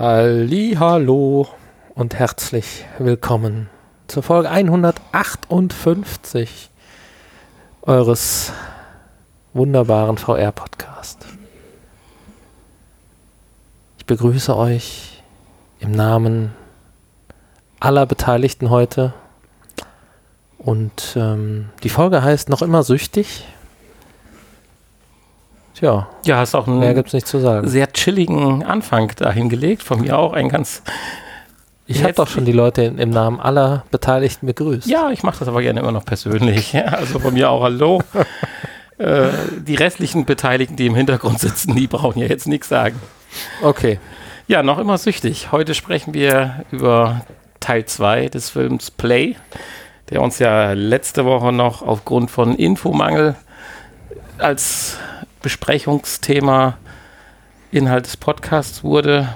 [0.00, 1.48] Hallo
[1.96, 3.68] und herzlich willkommen
[4.06, 6.70] zur Folge 158
[7.82, 8.52] eures
[9.54, 11.26] wunderbaren VR-Podcast.
[13.98, 15.20] Ich begrüße euch
[15.80, 16.52] im Namen
[17.80, 19.14] aller Beteiligten heute
[20.58, 23.48] und ähm, die Folge heißt noch immer süchtig.
[25.78, 27.68] Tja, Ja, hast auch mehr einen gibt's nicht zu sagen.
[27.68, 29.84] sehr chilligen Anfang dahin gelegt.
[29.84, 30.82] Von mir auch ein ganz.
[31.86, 34.88] Ich habe doch schon die Leute im Namen aller Beteiligten begrüßt.
[34.88, 36.72] Ja, ich mache das aber gerne immer noch persönlich.
[36.72, 38.02] Ja, also von mir auch Hallo.
[38.98, 39.28] äh,
[39.64, 43.00] die restlichen Beteiligten, die im Hintergrund sitzen, die brauchen ja jetzt nichts sagen.
[43.62, 44.00] Okay.
[44.48, 45.52] Ja, noch immer süchtig.
[45.52, 47.20] Heute sprechen wir über
[47.60, 49.36] Teil 2 des Films Play,
[50.10, 53.36] der uns ja letzte Woche noch aufgrund von Infomangel
[54.38, 54.96] als
[55.42, 56.78] Besprechungsthema
[57.70, 59.28] Inhalt des Podcasts wurde.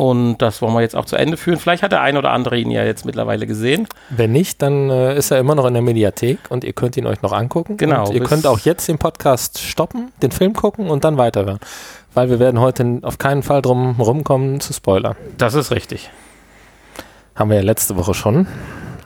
[0.00, 1.58] Und das wollen wir jetzt auch zu Ende führen.
[1.58, 3.86] Vielleicht hat der ein oder andere ihn ja jetzt mittlerweile gesehen.
[4.08, 7.06] Wenn nicht, dann äh, ist er immer noch in der Mediathek und ihr könnt ihn
[7.06, 7.76] euch noch angucken.
[7.76, 11.58] Genau, Und ihr könnt auch jetzt den Podcast stoppen, den Film gucken und dann weiterhören.
[12.14, 15.16] Weil wir werden heute auf keinen Fall drum rumkommen zu spoilern.
[15.36, 16.10] Das ist richtig.
[17.34, 18.46] Haben wir ja letzte Woche schon,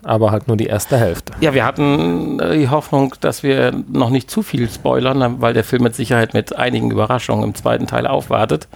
[0.05, 1.33] aber halt nur die erste Hälfte.
[1.41, 5.65] Ja, wir hatten äh, die Hoffnung, dass wir noch nicht zu viel spoilern, weil der
[5.65, 8.69] Film mit Sicherheit mit einigen Überraschungen im zweiten Teil aufwartet.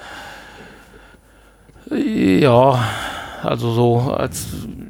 [1.91, 2.79] Ja,
[3.43, 4.47] also so, als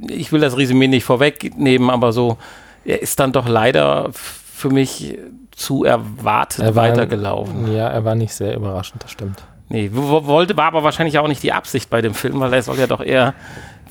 [0.08, 2.39] ich will das Resümee nicht vorwegnehmen, aber so,
[2.84, 5.17] er ist dann doch leider für mich
[5.52, 7.73] zu erwartet Er war- weitergelaufen.
[7.73, 9.42] Ja, er war nicht sehr überraschend, das stimmt.
[9.69, 12.78] Nee, wollte, war aber wahrscheinlich auch nicht die Absicht bei dem Film, weil er soll
[12.78, 13.34] ja doch eher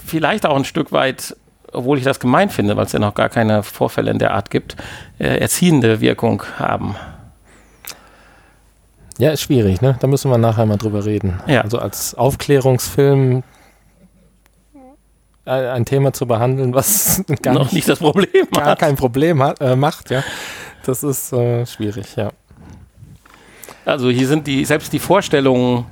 [0.03, 1.35] vielleicht auch ein Stück weit,
[1.73, 4.49] obwohl ich das gemein finde, weil es ja noch gar keine Vorfälle in der Art
[4.49, 4.75] gibt,
[5.19, 6.95] äh, erziehende Wirkung haben.
[9.17, 9.97] Ja, ist schwierig, ne?
[9.99, 11.39] Da müssen wir nachher mal drüber reden.
[11.47, 11.61] Ja.
[11.61, 13.43] Also als Aufklärungsfilm
[15.45, 18.79] äh, ein Thema zu behandeln, was gar noch nicht nicht das Problem gar hat.
[18.79, 20.23] kein Problem hat, äh, macht, ja.
[20.85, 22.31] Das ist äh, schwierig, ja.
[23.85, 25.85] Also hier sind die, selbst die Vorstellungen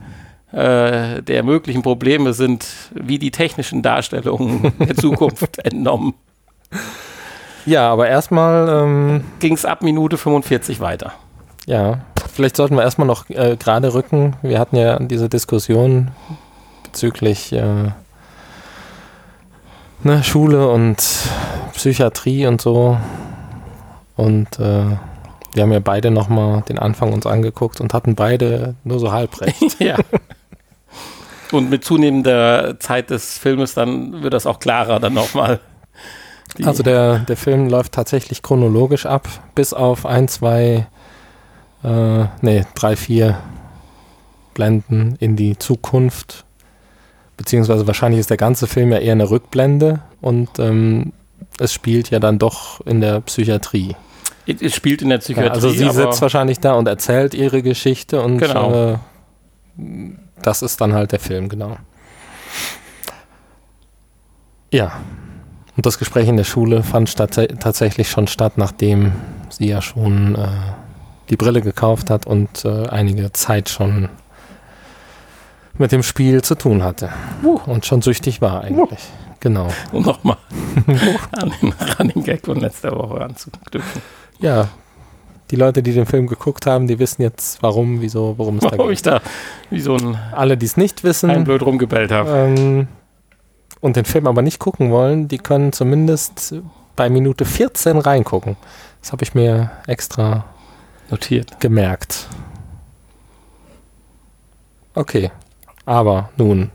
[0.56, 6.14] äh, der möglichen Probleme sind wie die technischen Darstellungen der Zukunft entnommen.
[7.66, 11.12] Ja, aber erstmal, ähm, Ging es ab Minute 45 weiter.
[11.66, 12.00] ja,
[12.32, 14.36] vielleicht sollten wir erstmal noch äh, gerade rücken.
[14.42, 16.12] Wir hatten ja diese Diskussion
[16.84, 17.92] bezüglich äh,
[20.04, 20.98] ne, Schule und
[21.74, 22.98] Psychiatrie und so.
[24.16, 24.86] Und äh,
[25.54, 29.42] wir haben ja beide nochmal den Anfang uns angeguckt und hatten beide nur so halb
[29.42, 29.80] recht.
[29.80, 29.98] ja.
[31.52, 35.60] Und mit zunehmender Zeit des Filmes dann wird das auch klarer dann nochmal.
[36.64, 40.88] Also der, der Film läuft tatsächlich chronologisch ab, bis auf ein, zwei,
[41.84, 43.38] äh, nee, drei, vier
[44.54, 46.46] Blenden in die Zukunft.
[47.38, 51.12] Beziehungsweise wahrscheinlich ist der ganze Film ja eher eine Rückblende und ähm,
[51.60, 53.96] es spielt ja dann doch in der Psychiatrie.
[54.48, 55.48] es spielt in der Psychiatrie.
[55.48, 58.94] Ja, also sie sitzt wahrscheinlich da und erzählt ihre Geschichte und Genau.
[58.94, 58.98] äh,
[60.42, 61.78] das ist dann halt der Film, genau.
[64.72, 64.92] Ja.
[65.76, 69.12] Und das Gespräch in der Schule fand tatsächlich schon statt, nachdem
[69.50, 70.48] sie ja schon äh,
[71.30, 74.10] die Brille gekauft hat und äh, einige Zeit schon
[75.78, 77.10] mit dem Spiel zu tun hatte.
[77.44, 77.60] Uh.
[77.66, 79.02] Und schon süchtig war eigentlich.
[79.42, 79.68] Genau.
[79.92, 80.38] um nochmal
[81.34, 84.02] an den Running Gag von letzter Woche anzuknüpfen.
[84.40, 84.70] Ja.
[85.52, 88.72] Die Leute, die den Film geguckt haben, die wissen jetzt, warum, wieso, worum es da
[88.72, 88.94] Warum geht.
[88.98, 89.22] ich da
[89.70, 92.30] wie so ein Alle, die es nicht ein wissen blöd rumgebellt habe.
[92.32, 92.88] ähm,
[93.80, 96.56] und den Film aber nicht gucken wollen, die können zumindest
[96.96, 98.58] bei Minute 14 reingucken.
[99.02, 100.46] Das habe ich mir extra
[101.12, 101.60] Notiert.
[101.60, 102.28] gemerkt.
[104.96, 105.30] Okay,
[105.86, 106.72] aber nun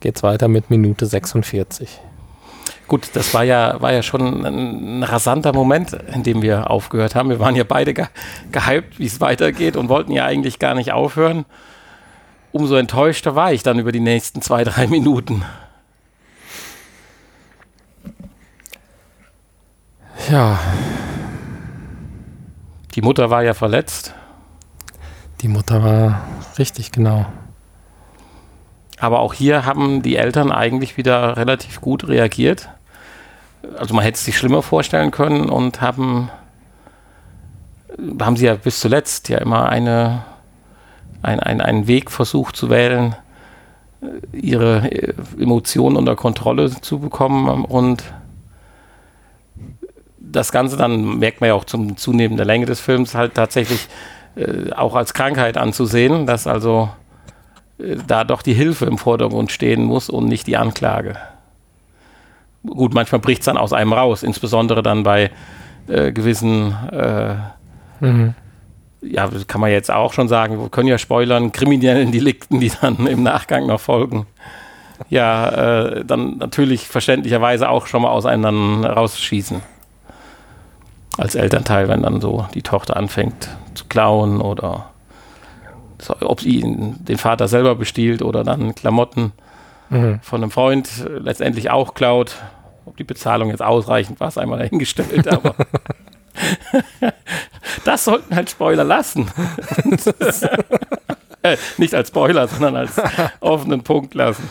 [0.00, 2.00] geht's weiter mit Minute 46.
[2.88, 7.28] Gut, das war ja, war ja schon ein, rasanter Moment, in dem wir aufgehört haben.
[7.28, 8.06] Wir waren ja beide ge
[8.50, 11.44] gehypt, wie es weitergeht und wollten ja eigentlich gar nicht aufhören.
[12.50, 15.44] Umso enttäuschter war ich dann über die nächsten zwei, drei Minuten.
[20.30, 20.58] Ja,
[22.98, 24.12] Die Mutter war ja verletzt,
[25.40, 26.26] die Mutter war
[26.58, 27.26] richtig genau.
[28.98, 32.70] aber auch hier haben die Eltern eigentlich wieder relativ gut reagiert.
[33.76, 36.30] Also man hätte es sich schlimmer vorstellen können und haben,
[38.20, 40.24] haben sie ja bis zuletzt ja immer eine,
[41.22, 43.16] ein, ein, einen Weg versucht zu wählen,
[44.00, 48.02] äh, ihre äh, Emotionen unter Kontrolle zu bekommen und
[50.32, 53.88] das Ganze dann, merkt man ja auch zum Zunehmen der Länge des Films, halt tatsächlich
[54.36, 56.90] äh, auch als Krankheit anzusehen, dass also
[57.78, 61.16] äh, da doch die Hilfe im Vordergrund stehen muss und nicht die Anklage.
[62.66, 65.30] Gut, manchmal bricht es dann aus einem raus, insbesondere dann bei
[65.86, 67.34] äh, gewissen, äh,
[68.00, 68.34] mhm.
[69.00, 73.06] ja, kann man jetzt auch schon sagen, wir können ja spoilern, kriminellen Delikten, die dann
[73.06, 74.26] im Nachgang noch folgen.
[75.08, 75.48] Ja,
[75.86, 79.62] äh, dann natürlich verständlicherweise auch schon mal auseinander rausschießen.
[81.16, 84.90] Als Elternteil, wenn dann so die Tochter anfängt zu klauen oder
[86.20, 89.32] ob sie den Vater selber bestiehlt oder dann Klamotten
[89.90, 90.20] mhm.
[90.22, 92.36] von einem Freund letztendlich auch klaut.
[92.84, 95.54] Ob die Bezahlung jetzt ausreichend war, ist einmal dahingestellt, aber
[97.84, 99.30] das sollten halt Spoiler lassen.
[101.42, 103.00] äh, nicht als Spoiler, sondern als
[103.40, 104.48] offenen Punkt lassen.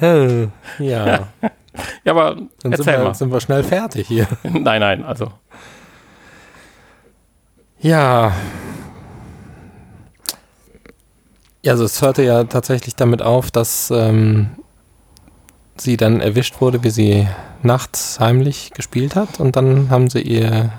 [0.00, 0.48] Ja.
[0.78, 1.28] ja,
[2.06, 3.14] aber Dann erzähl sind wir, mal.
[3.14, 4.26] sind wir schnell fertig hier.
[4.44, 5.30] nein, nein, also.
[7.80, 8.32] Ja.
[11.62, 14.50] Ja, also es hörte ja tatsächlich damit auf, dass ähm,
[15.80, 17.28] sie dann erwischt wurde, wie sie
[17.62, 20.70] nachts heimlich gespielt hat und dann haben sie ihr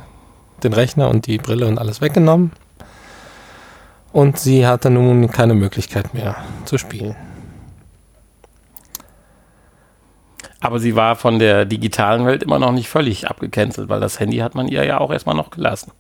[0.64, 2.52] den Rechner und die Brille und alles weggenommen
[4.12, 7.16] und sie hatte nun keine Möglichkeit mehr zu spielen.
[10.60, 14.38] Aber sie war von der digitalen Welt immer noch nicht völlig abgecancelt, weil das Handy
[14.38, 15.92] hat man ihr ja auch erstmal noch gelassen.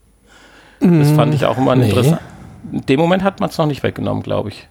[0.79, 1.89] Das fand ich auch immer Nee.
[1.89, 2.19] interessant.
[2.71, 4.67] In dem Moment hat man es noch nicht weggenommen, glaube ich.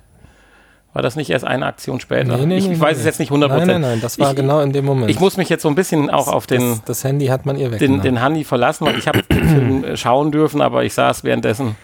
[0.93, 2.37] War das nicht erst eine Aktion später?
[2.37, 3.01] Nee, nee, ich, ich weiß nee.
[3.01, 3.49] es jetzt nicht 100%.
[3.49, 5.09] Nein, nein, nein, das war ich, genau in dem Moment.
[5.09, 7.57] Ich muss mich jetzt so ein bisschen auch auf den, das, das Handy hat man
[7.57, 8.03] ihr den, weggenommen.
[8.03, 11.77] den Handy verlassen, weil ich habe den Film schauen dürfen, aber ich saß währenddessen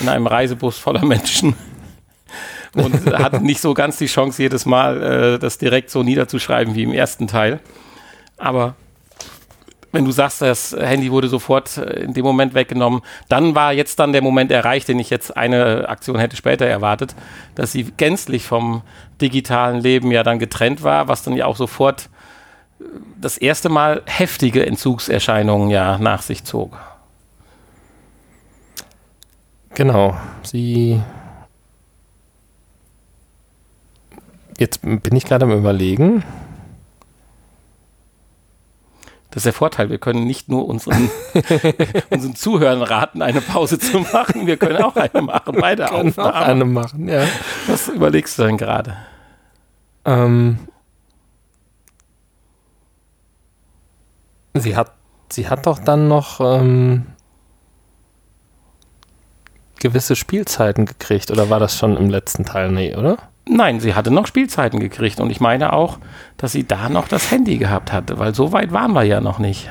[0.00, 1.54] in einem Reisebus voller Menschen
[2.74, 5.02] und hatte nicht so ganz die Chance, jedes Mal
[5.34, 7.60] äh, das direkt so niederzuschreiben wie im ersten Teil.
[8.38, 8.74] Aber
[9.92, 13.98] wenn du sagst, das Handy wurde sofort äh, in dem Moment weggenommen, dann war jetzt
[13.98, 17.14] dann der Moment erreicht, den ich jetzt eine Aktion hätte später erwartet,
[17.54, 18.82] dass sie gänzlich vom
[19.20, 22.10] digitalen Leben ja dann getrennt war, was dann ja auch sofort
[22.80, 22.84] äh,
[23.20, 26.78] das erste Mal heftige Entzugserscheinungen ja nach sich zog.
[29.74, 30.16] Genau.
[30.42, 31.00] Sie.
[34.58, 36.24] Jetzt bin ich gerade am Überlegen.
[39.30, 41.10] Das ist der Vorteil, wir können nicht nur unseren,
[42.10, 46.34] unseren Zuhörern raten, eine Pause zu machen, wir können auch eine machen, beide Können auch
[46.34, 47.24] eine machen, ja.
[47.66, 48.96] Was überlegst du denn gerade?
[50.06, 50.58] Ähm,
[54.54, 54.92] sie hat,
[55.30, 57.06] sie hat doch dann noch ähm,
[59.78, 62.72] gewisse Spielzeiten gekriegt, oder war das schon im letzten Teil?
[62.72, 63.18] Nee, oder?
[63.48, 65.98] Nein, sie hatte noch Spielzeiten gekriegt und ich meine auch,
[66.36, 69.38] dass sie da noch das Handy gehabt hatte, weil so weit waren wir ja noch
[69.38, 69.70] nicht.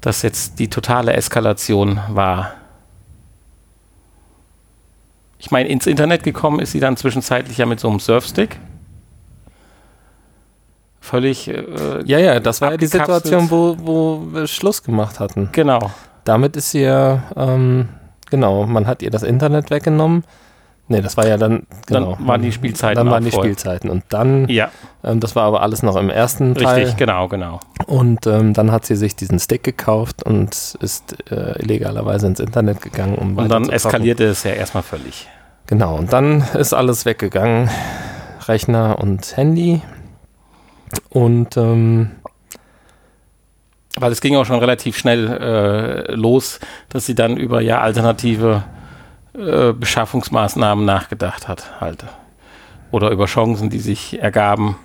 [0.00, 2.54] Dass jetzt die totale Eskalation war.
[5.38, 8.58] Ich meine, ins Internet gekommen ist sie dann zwischenzeitlich ja mit so einem Surfstick.
[11.00, 11.48] Völlig.
[11.48, 12.86] Äh, Ja, ja, das war ja die.
[12.86, 15.48] Situation, wo, wo wir Schluss gemacht hatten.
[15.52, 15.90] genau.
[16.24, 17.88] Damit ist sie ja, ähm,
[18.30, 20.22] genau, man hat ihr das Internet weggenommen.
[20.92, 22.16] Nee, das war ja dann, genau.
[22.18, 23.44] Dann waren die Spielzeiten Dann waren die voll.
[23.44, 23.88] Spielzeiten.
[23.88, 24.70] Und dann, Ja,
[25.02, 26.80] ähm, das war aber alles noch im ersten Teil.
[26.80, 27.60] richtig, genau, genau.
[27.86, 32.82] Und ähm, dann hat sie sich diesen Stick gekauft und ist äh, illegalerweise ins Internet
[32.82, 33.14] gegangen.
[33.14, 35.28] Um Und dann eskalierte es ja erstmal völlig.
[35.66, 37.70] Genau, und dann ist alles weggegangen.
[38.46, 39.80] Rechner und Handy.
[41.08, 42.10] Und ähm,
[43.96, 45.26] Weil es ging auch schon relativ schnell
[46.08, 48.64] äh, los, dass sie dann über ja alternative
[49.34, 52.04] äh, Beschaffungsmaßnahmen nachgedacht hat, halt.
[52.90, 54.76] Oder über Chancen, die sich ergaben.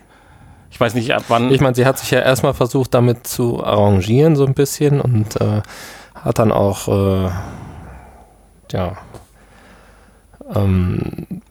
[0.71, 1.51] Ich weiß nicht, ab wann.
[1.51, 5.01] ich meine, sie hat sich ja erstmal versucht, damit zu arrangieren, so ein bisschen.
[5.01, 5.61] Und äh,
[6.15, 7.29] hat dann auch, äh,
[8.71, 8.97] ja,
[10.55, 11.41] ähm,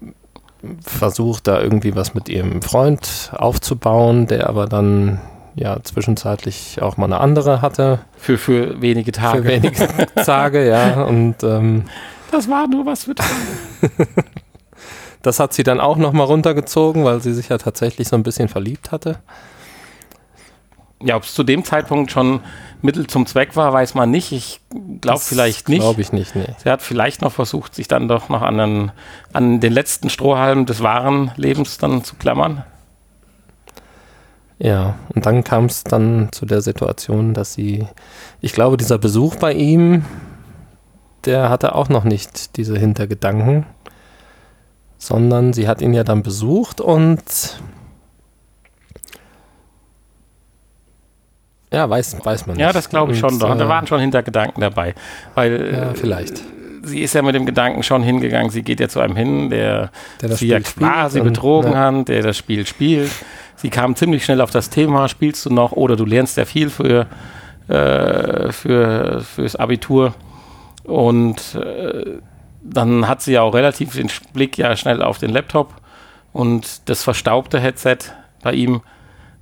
[0.84, 5.20] versucht, da irgendwie was mit ihrem Freund aufzubauen, der aber dann
[5.54, 8.00] ja zwischenzeitlich auch mal eine andere hatte.
[8.16, 9.42] für, für wenige Tage.
[9.42, 9.88] Für wenige
[10.24, 11.02] Tage, ja.
[11.02, 11.84] Und ähm,
[12.30, 13.14] Das war nur was für
[15.22, 18.48] das hat sie dann auch nochmal runtergezogen, weil sie sich ja tatsächlich so ein bisschen
[18.48, 19.18] verliebt hatte.
[21.02, 22.40] Ja, ob es zu dem Zeitpunkt schon
[22.80, 24.32] Mittel zum Zweck war, weiß man nicht.
[24.32, 24.60] Ich
[25.00, 25.80] glaube vielleicht nicht.
[25.80, 26.46] Glaube ich nicht, nee.
[26.62, 28.92] Sie hat vielleicht noch versucht, sich dann doch noch an den,
[29.32, 32.64] an den letzten Strohhalm des wahren Lebens dann zu klammern.
[34.58, 37.86] Ja, und dann kam es dann zu der Situation, dass sie,
[38.40, 40.06] ich glaube, dieser Besuch bei ihm,
[41.24, 43.66] der hatte auch noch nicht diese Hintergedanken,
[44.98, 47.22] sondern sie hat ihn ja dann besucht und
[51.72, 52.62] ja, weiß, weiß man nicht.
[52.64, 53.34] Ja, das glaube ich schon.
[53.34, 54.94] Und, Da, da äh, waren schon Hintergedanken dabei.
[55.34, 56.42] Weil Ja, äh, vielleicht.
[56.84, 59.90] sie ist ja mit dem Gedanken schon hingegangen, sie geht ja zu einem hin, der,
[60.22, 61.78] Der das sie ja Spiel quasi spielt und- betrogen ja.
[61.92, 63.10] hat, der das Spiel spielt.
[63.56, 66.70] Sie kam ziemlich schnell auf das Thema, spielst du noch oder du lernst ja viel
[66.70, 67.06] für,
[67.68, 70.14] äh, für fürs Abitur.
[70.86, 72.18] Und äh,
[72.62, 75.74] dann hat sie ja auch relativ den Blick ja schnell auf den Laptop
[76.32, 77.98] und das verstaubte Headset
[78.42, 78.82] bei ihm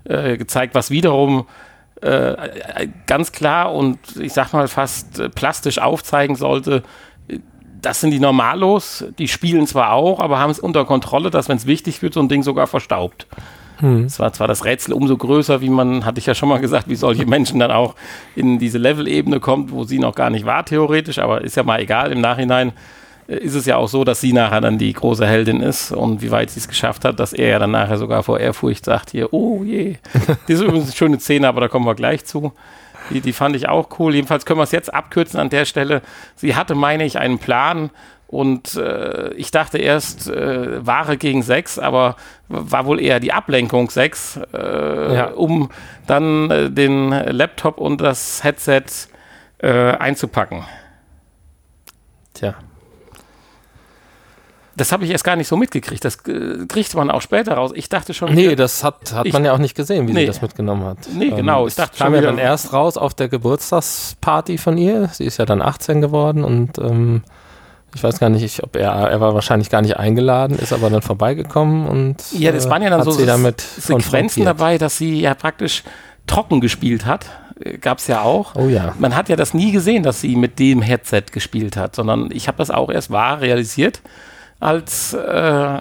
[0.05, 1.47] äh, gezeigt, was wiederum
[2.01, 6.83] äh, ganz klar und ich sag mal fast äh, plastisch aufzeigen sollte,
[7.29, 7.39] äh,
[7.81, 11.57] das sind die Normalos, die spielen zwar auch, aber haben es unter Kontrolle, dass wenn
[11.57, 13.27] es wichtig wird, so ein Ding sogar verstaubt.
[13.81, 16.89] Es war zwar das Rätsel umso größer, wie man, hatte ich ja schon mal gesagt,
[16.89, 17.95] wie solche Menschen dann auch
[18.37, 21.81] in diese Level-Ebene kommt, wo sie noch gar nicht war, theoretisch, aber ist ja mal
[21.81, 22.13] egal.
[22.13, 22.73] Im Nachhinein
[23.27, 26.23] äh, ist es ja auch so, dass sie nachher dann die große Heldin ist und
[26.23, 29.11] wie weit sie es geschafft hat, dass er ja dann nachher sogar vor Ehrfurcht sagt,
[29.11, 29.97] hier, oh je.
[30.47, 32.53] Das ist übrigens eine schöne Szene, aber da kommen wir gleich zu.
[33.11, 34.15] Die, die fand ich auch cool.
[34.15, 36.01] Jedenfalls können wir es jetzt abkürzen an der Stelle.
[36.37, 37.91] Sie hatte, meine ich, einen Plan
[38.35, 42.17] und äh, ich dachte erst äh, Ware gegen sechs, aber
[42.49, 45.27] war wohl eher die Ablenkung sechs, äh, Ja.
[45.29, 45.71] um
[46.07, 48.83] dann äh, den Laptop und das Headset
[49.59, 50.65] äh, einzupacken.
[52.35, 52.55] Tja.
[54.77, 56.05] Das habe ich erst gar nicht so mitgekriegt.
[56.05, 57.71] Das äh, kriegt man auch später raus.
[57.75, 60.21] Ich dachte schon, Nee, das hat, hat Ich- man ja auch nicht gesehen, wie Nee.
[60.23, 60.99] sie das mitgenommen hat.
[61.15, 61.67] Nee, genau.
[61.67, 65.07] Es Ich dachte kam ja dann erst raus auf der Geburtstagsparty von ihr.
[65.13, 67.23] Sie ist ja dann 18 geworden und ähm,
[67.95, 71.03] ich weiß gar nicht, ob er, er war wahrscheinlich gar nicht eingeladen, ist aber dann
[71.03, 74.99] vorbeigekommen und Ja, das äh, waren ja dann hat so sie damit Sequenzen dabei, dass
[74.99, 75.83] sie ja praktisch
[76.27, 77.27] trocken gespielt hat.
[77.81, 78.57] Gab es ja auch.
[78.57, 78.95] Oh ja.
[78.99, 82.49] Man hat ja das nie gesehen, dass sie mit dem Headset gespielt hat, sondern ich
[82.49, 84.01] habe das auch erst wahr realisiert,
[84.59, 85.79] als äh,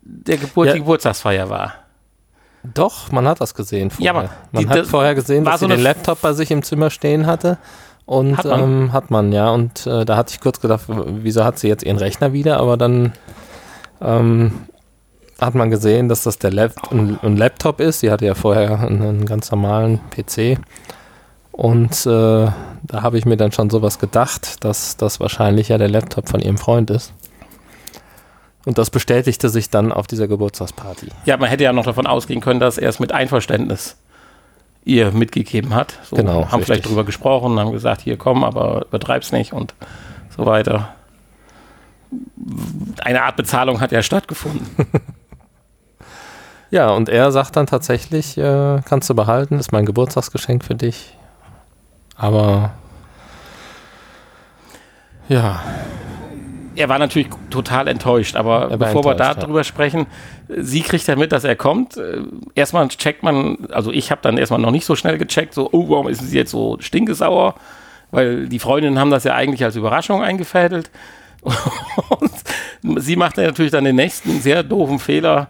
[0.00, 0.72] der Geburt, Ja.
[0.72, 1.74] die Geburtstagsfeier war.
[2.74, 4.06] Doch, man hat das gesehen vorher.
[4.14, 6.90] Ja, man die- hat vorher gesehen, dass so sie den Laptop bei sich im Zimmer
[6.90, 7.58] stehen hatte.
[8.06, 8.60] Und Hat man?
[8.60, 9.50] Ähm, hat man, ja.
[9.50, 12.58] Und äh, da hatte ich kurz gedacht, wieso hat sie jetzt ihren Rechner wieder?
[12.58, 13.12] Aber dann
[14.00, 14.52] ähm,
[15.40, 18.00] hat man gesehen, dass das der Lap ein, ein Laptop ist.
[18.00, 20.58] Sie hatte ja vorher einen, einen ganz normalen PC.
[21.52, 22.48] Und äh,
[22.84, 26.40] da habe ich mir dann schon sowas gedacht, dass das wahrscheinlich ja der Laptop von
[26.40, 27.12] ihrem Freund ist.
[28.64, 31.08] Und das bestätigte sich dann auf dieser Geburtstagsparty.
[31.24, 33.96] Ja, man hätte ja noch davon ausgehen können, dass er es mit Einverständnis
[34.84, 35.98] ihr mitgegeben hat.
[36.04, 36.86] So, Genau, Haben vielleicht richtig.
[36.86, 39.74] drüber gesprochen, haben gesagt, hier komm, aber übertreib's nicht und
[40.36, 40.94] so weiter.
[43.00, 44.66] Eine Art Bezahlung hat ja stattgefunden.
[46.70, 51.14] Ja, und er sagt dann tatsächlich, äh, kannst du behalten, ist mein Geburtstagsgeschenk für dich.
[52.16, 52.70] Aber
[55.28, 55.60] ja,
[56.76, 59.40] er war natürlich total enttäuscht, aber Er bevor wir enttäuscht, ja.
[59.40, 60.06] darüber sprechen,
[60.48, 61.96] sie kriegt ja mit, dass er kommt.
[61.96, 62.22] Äh,
[62.54, 65.88] Erstmal checkt man, also ich habe dann erstmal noch nicht so schnell gecheckt, so, oh,
[65.88, 67.54] warum ist sie jetzt so stinkesauer?
[68.10, 70.90] Weil die Freundinnen haben das ja eigentlich als Überraschung eingefädelt.
[72.08, 75.48] Und sie macht ja natürlich dann den nächsten sehr doofen Fehler,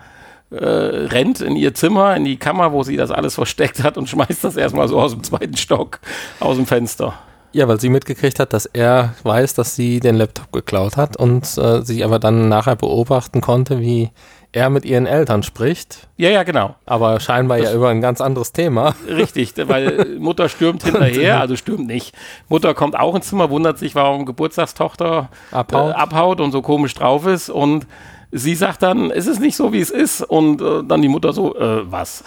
[0.50, 4.08] äh, rennt in ihr Zimmer, in die Kammer, wo sie das alles versteckt hat und
[4.08, 6.00] schmeißt das erstmal so aus dem zweiten Stock
[6.40, 7.14] aus dem Fenster.
[7.52, 11.44] Ja, weil sie mitgekriegt hat, dass er weiß, dass sie den Laptop geklaut hat und
[11.59, 14.11] äh, sie aber dann nachher beobachten konnte, wie
[14.54, 16.75] er mit ihren Eltern spricht, Ja, ja, genau.
[16.85, 18.94] aber scheinbar ja über ein ganz anderes Thema.
[19.09, 22.14] Richtig, weil Mutter stürmt hinterher, also stürmt nicht.
[22.50, 25.92] Mutter kommt auch ins Zimmer, wundert sich, warum Geburtstagstochter Abhaut.
[25.92, 27.87] Äh, abhaut und so komisch drauf ist und
[28.32, 31.34] sie sagt dann, es ist nicht so, wie es ist und äh, dann die Mutter
[31.34, 32.24] so, äh, was?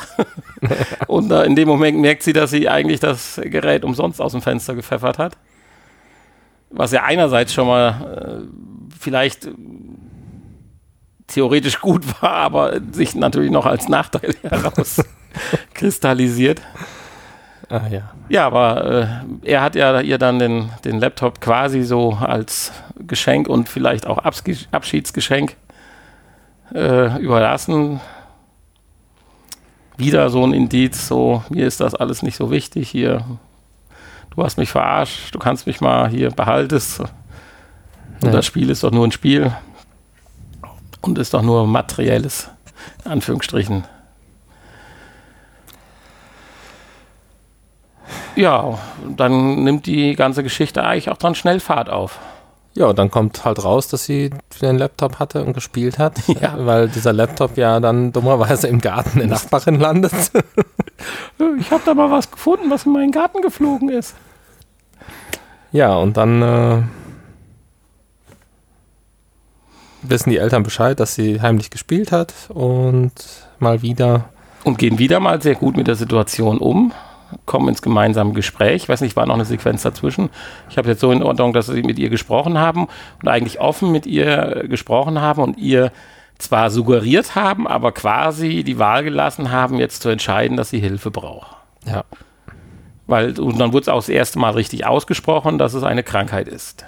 [1.07, 4.43] und äh, in dem Moment merkt sie, dass sie eigentlich das Gerät umsonst aus dem
[4.43, 5.35] Fenster gepfeffert hat.
[6.69, 8.41] Was ja einerseits schon mal äh,
[9.00, 9.53] vielleicht äh,
[11.27, 16.62] theoretisch gut war, aber sich natürlich noch als Nachteil herauskristallisiert.
[17.67, 18.12] Ah ja.
[18.29, 19.07] Ja, aber äh,
[19.51, 22.71] er hat ja ihr dann den, den Laptop quasi so als
[23.07, 25.55] Geschenk und vielleicht auch Abschi Abschiedsgeschenk
[26.74, 28.00] äh, überlassen.
[29.98, 33.24] Wieder so ein Indiz, so, mir ist das alles nicht so wichtig hier.
[34.36, 37.00] Du hast mich verarscht, du kannst mich mal hier behaltest.
[37.00, 37.10] Und
[38.24, 38.31] Ja.
[38.31, 39.51] das Spiel ist doch nur ein Spiel.
[41.01, 42.50] Und ist doch nur materielles,
[43.05, 43.86] in Anführungsstrichen.
[48.36, 48.77] Ja,
[49.15, 52.19] dann nimmt die ganze Geschichte eigentlich auch dann schnell Fahrt auf.
[52.77, 56.55] Ja, und dann kommt halt raus, dass sie den Laptop hatte und gespielt hat, Ja.
[56.58, 60.13] weil dieser Laptop ja dann dummerweise im Garten der Nachbarin landet.
[61.60, 64.15] Ich habe da mal was gefunden, was in meinen Garten geflogen ist.
[65.74, 66.82] Ja, und dann äh,
[70.03, 73.12] wissen die Eltern Bescheid, dass sie heimlich gespielt hat und
[73.60, 74.29] mal wieder.
[74.63, 76.94] Und gehen wieder mal sehr gut mit der Situation um.
[77.46, 78.84] Kommen ins gemeinsame Gespräch.
[78.84, 80.30] Ich weiß nicht, war noch eine Sequenz dazwischen.
[80.70, 82.88] Ich habe jetzt so in Ordnung, dass sie mit ihr gesprochen haben
[83.22, 85.92] und eigentlich offen mit ihr gesprochen haben und ihr
[86.38, 91.12] zwar suggeriert haben, aber quasi die Wahl gelassen haben, jetzt zu entscheiden, dass sie Hilfe
[91.12, 91.56] braucht.
[91.86, 92.04] Ja.
[93.08, 96.48] Weil, und dann wurde es auch das erste Mal richtig ausgesprochen, dass es eine Krankheit
[96.48, 96.86] ist.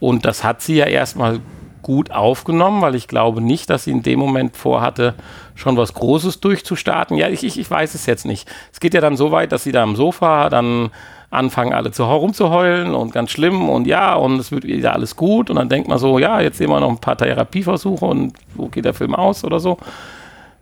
[0.00, 1.40] Und das hat sie ja erstmal
[1.86, 5.14] gut aufgenommen, weil ich glaube nicht, dass sie in dem Moment vorhatte,
[5.54, 7.16] schon was Großes durchzustarten.
[7.16, 8.48] Ja, ich, ich, ich weiß es jetzt nicht.
[8.72, 10.90] Es geht ja dann so weit, dass sie da am Sofa dann
[11.30, 15.48] anfangen alle zu rumzuheulen und ganz schlimm und ja, und es wird wieder alles gut
[15.48, 18.66] und dann denkt man so, ja, jetzt sehen wir noch ein paar Therapieversuche und wo
[18.66, 19.78] geht der Film aus oder so.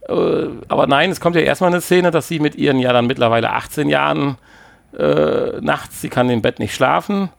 [0.07, 3.07] Äh, aber nein, es kommt ja erstmal eine Szene, dass sie mit ihren ja dann
[3.07, 4.37] mittlerweile 18 Jahren
[4.99, 7.31] äh, nachts, sie kann im Bett nicht schlafen,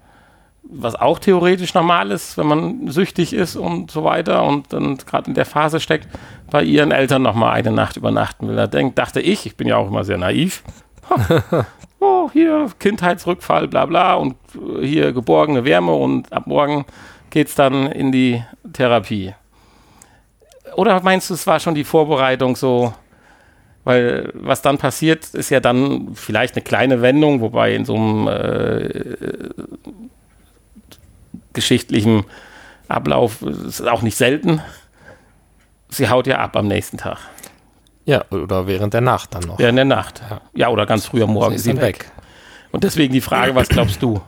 [0.69, 5.29] was auch theoretisch normal ist, wenn man süchtig ist und so weiter und dann gerade
[5.29, 6.07] in der Phase steckt,
[6.49, 8.55] bei ihren Eltern nochmal eine Nacht übernachten will.
[8.55, 10.63] Da denk, dachte ich, ich bin ja auch immer sehr naiv,
[11.99, 14.35] oh, hier Kindheitsrückfall, bla bla und
[14.81, 16.85] hier geborgene Wärme und ab morgen
[17.29, 18.43] geht es dann in die
[18.73, 19.33] Therapie.
[20.75, 22.93] Oder meinst du, es war schon die Vorbereitung so?
[23.83, 28.27] Weil was dann passiert, ist ja dann vielleicht eine kleine Wendung, wobei in so einem
[28.27, 28.89] äh,
[31.55, 32.25] geschichtlichen
[32.87, 34.61] Ablauf ist auch nicht selten.
[35.89, 37.17] Sie haut ja ab am nächsten Tag.
[38.05, 39.57] Ja, oder während der Nacht dann noch.
[39.57, 40.21] Während der Nacht.
[40.29, 41.81] Ja, ja oder ganz früh am Morgen ist sie weg.
[41.81, 42.11] weg.
[42.71, 44.21] Und deswegen die Frage, was glaubst du?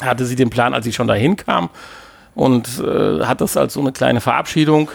[0.00, 1.70] Hatte sie den Plan, als sie schon dahin kam
[2.34, 4.90] und äh, hat das als so eine kleine Verabschiedung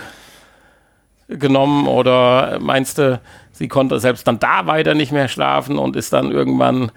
[1.27, 3.19] genommen oder meinst du,
[3.51, 6.91] sie konnte selbst dann da weiter nicht mehr schlafen und ist dann irgendwann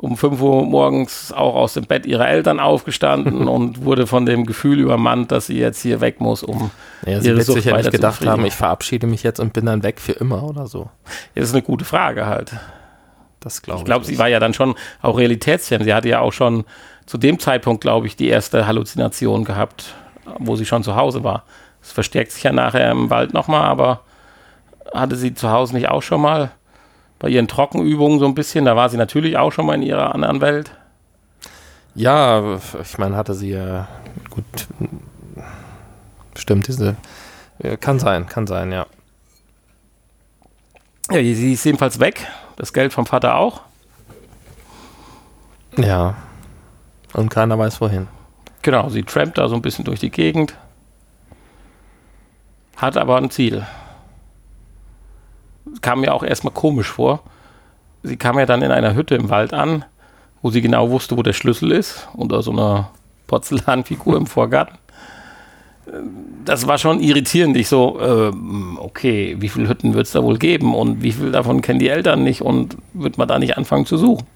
[0.00, 4.46] um 5 Uhr morgens auch aus dem Bett ihrer Eltern aufgestanden und wurde von dem
[4.46, 6.70] Gefühl übermannt, dass sie jetzt hier weg muss, um
[7.04, 9.66] ja, sie ihre wird Sucht sicher nicht gedacht haben, ich verabschiede mich jetzt und bin
[9.66, 10.90] dann weg für immer oder so.
[11.34, 12.52] Ja, das ist eine gute Frage halt.
[13.40, 13.82] Das glaube ich.
[13.82, 15.84] Ich glaube, sie war ja dann schon auch realitätsfern.
[15.84, 16.64] Sie hatte ja auch schon
[17.06, 19.94] zu dem Zeitpunkt, glaube ich, die erste Halluzination gehabt,
[20.38, 21.44] wo sie schon zu Hause war.
[21.82, 24.00] Es verstärkt sich ja nachher im Wald nochmal, aber
[24.94, 26.50] hatte sie zu Hause nicht auch schon mal?
[27.20, 28.64] Bei ihren Trockenübungen so ein bisschen.
[28.64, 30.72] Da war sie natürlich auch schon mal in ihrer anderen Welt.
[31.94, 33.86] Ja, ich meine, hatte sie ja
[34.30, 34.44] gut.
[36.36, 36.96] Stimmt, diese.
[37.80, 38.86] Kann sein, kann sein, ja.
[41.10, 42.26] Ja, sie ist jedenfalls weg.
[42.56, 43.60] Das Geld vom Vater auch.
[45.76, 46.14] Ja.
[47.12, 48.08] Und keiner weiß wohin.
[48.62, 50.54] Genau, sie trampt da so ein bisschen durch die Gegend.
[52.76, 53.66] Hat aber ein Ziel
[55.80, 57.22] kam mir auch erstmal komisch vor.
[58.02, 59.84] Sie kam ja dann in einer Hütte im Wald an,
[60.42, 62.90] wo sie genau wusste, wo der Schlüssel ist, unter so einer
[63.26, 64.78] Porzellanfigur im Vorgarten.
[66.44, 67.56] Das war schon irritierend.
[67.56, 68.32] Ich so, äh,
[68.78, 71.88] okay, wie viele Hütten wird es da wohl geben und wie viel davon kennen die
[71.88, 74.26] Eltern nicht und wird man da nicht anfangen zu suchen?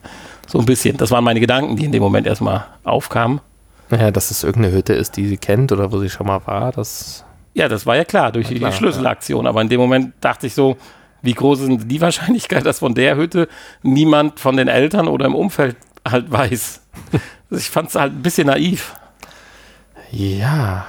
[0.47, 0.97] So ein bisschen.
[0.97, 3.41] Das waren meine Gedanken, die in dem Moment erstmal aufkamen.
[3.91, 6.73] Naja, dass es irgendeine Hütte ist, die sie kennt oder wo sie schon mal war,
[6.73, 7.25] das.
[7.55, 9.45] Ja, das war ja klar durch klar, die Schlüsselaktion.
[9.45, 9.51] Ja.
[9.51, 10.77] Aber in dem Moment dachte ich so,
[11.25, 13.49] wie groß ist die Wahrscheinlichkeit, dass von der Hütte
[13.83, 16.83] niemand von den Eltern oder im Umfeld halt weiß?
[17.51, 18.95] ich fand es halt ein bisschen naiv.
[20.11, 20.87] Ja.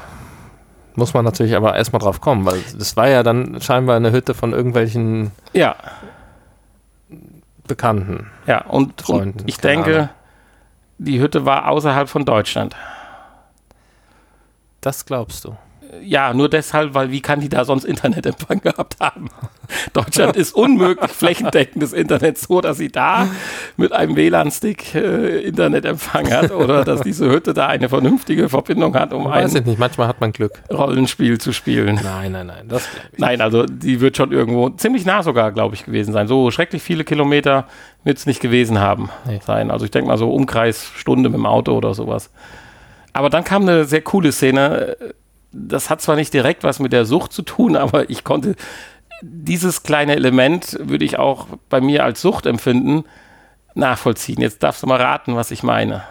[0.95, 4.33] Muss man natürlich aber erstmal drauf kommen, weil das war ja dann scheinbar eine Hütte
[4.33, 5.75] von irgendwelchen ja.
[7.67, 8.29] Bekannten.
[8.45, 10.09] Ja, und, Freunden, und ich denke, Ahnung.
[10.97, 12.75] die Hütte war außerhalb von Deutschland.
[14.81, 15.55] Das glaubst du?
[16.03, 19.29] Ja, nur deshalb, weil wie kann die da sonst Internetempfang gehabt haben?
[19.93, 23.27] Deutschland ist unmöglich flächendeckendes Internet so, dass sie da
[23.77, 29.13] mit einem WLAN-Stick äh, Internetempfang hat oder dass diese Hütte da eine vernünftige Verbindung hat,
[29.13, 30.61] um ein ich nicht, manchmal hat man Glück.
[30.71, 31.99] Rollenspiel zu spielen.
[32.03, 35.85] Nein, nein, nein, das Nein, also die wird schon irgendwo ziemlich nah sogar, glaube ich,
[35.85, 36.27] gewesen sein.
[36.27, 37.67] So schrecklich viele Kilometer
[38.03, 39.39] wird es nicht gewesen haben nee.
[39.45, 39.71] sein.
[39.71, 42.31] Also ich denke mal so Umkreis Stunde mit dem Auto oder sowas.
[43.13, 44.97] Aber dann kam eine sehr coole Szene
[45.55, 48.55] das hat zwar nicht direkt was mit der Sucht zu tun, aber ich konnte
[49.21, 53.05] dieses kleine Element, würde ich auch bei mir als Sucht empfinden,
[53.73, 54.41] nachvollziehen.
[54.41, 56.03] Jetzt darfst du mal raten, was ich meine.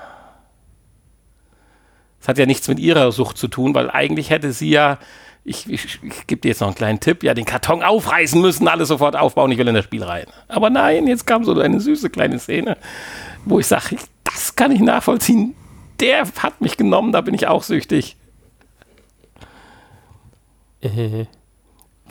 [2.21, 4.99] Es hat ja nichts mit ihrer Sucht zu tun, weil eigentlich hätte sie ja,
[5.45, 8.67] ich, ich, ich gebe dir jetzt noch einen kleinen Tipp, ja, den Karton aufreißen müssen,
[8.67, 10.27] alles sofort aufbauen, ich will in das Spiel rein.
[10.49, 12.79] Aber nein, jetzt kam so eine süße kleine Szene,
[13.45, 15.55] wo ich sage, das kann ich nachvollziehen.
[16.01, 18.17] Der hat mich genommen, da bin ich auch süchtig.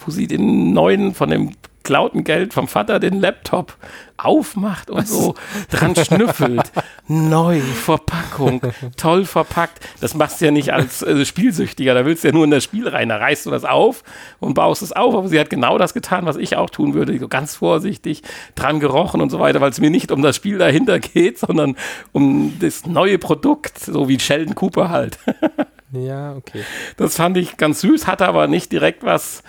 [0.05, 1.51] wo sie den neuen von dem
[1.83, 3.77] geklauten Geld vom Vater den Laptop
[4.15, 5.35] aufmacht und so
[5.69, 6.71] dran schnüffelt.
[7.09, 8.61] Neu, Verpackung,
[8.95, 9.81] toll verpackt.
[9.99, 12.63] Das machst du ja nicht als äh, Spielsüchtiger, da willst du ja nur in das
[12.63, 13.09] Spiel rein.
[13.09, 14.03] Da reißt du das auf
[14.39, 15.13] und baust es auf.
[15.13, 17.19] Aber sie hat genau das getan, was ich auch tun würde.
[17.19, 18.23] So ganz vorsichtig
[18.55, 21.75] dran gerochen und so weiter, weil es mir nicht um das Spiel dahinter geht, sondern
[22.13, 25.19] um das neue Produkt, so wie Sheldon Cooper halt.
[25.93, 26.63] Ja, okay.
[26.97, 29.43] Das fand ich ganz süß, hatte aber nicht direkt was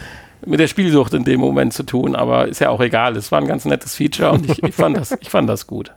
[0.47, 3.17] mit der Spielsucht in dem Moment zu tun, aber ist ja auch egal.
[3.17, 5.93] Es war ein ganz nettes Feature und ich, ich, fand, das, ich fand das gut.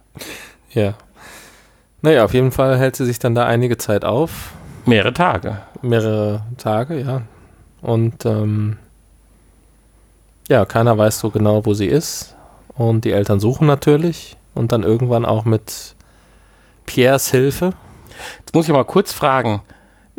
[0.71, 0.93] Ja.
[2.01, 4.51] Naja, auf jeden Fall hält sie sich dann da einige Zeit auf.
[4.85, 5.57] Mehrere Tage.
[5.81, 7.23] Mehrere Tage, ja.
[7.81, 8.77] Und ähm,
[10.47, 12.35] ja, keiner weiß so genau, wo sie ist.
[12.75, 14.37] Und die Eltern suchen natürlich.
[14.53, 15.95] Und dann irgendwann auch mit
[16.85, 17.73] Pierres Hilfe.
[18.39, 19.61] Jetzt muss ich mal kurz fragen.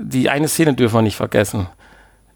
[0.00, 1.66] Die eine Szene dürfen wir nicht vergessen.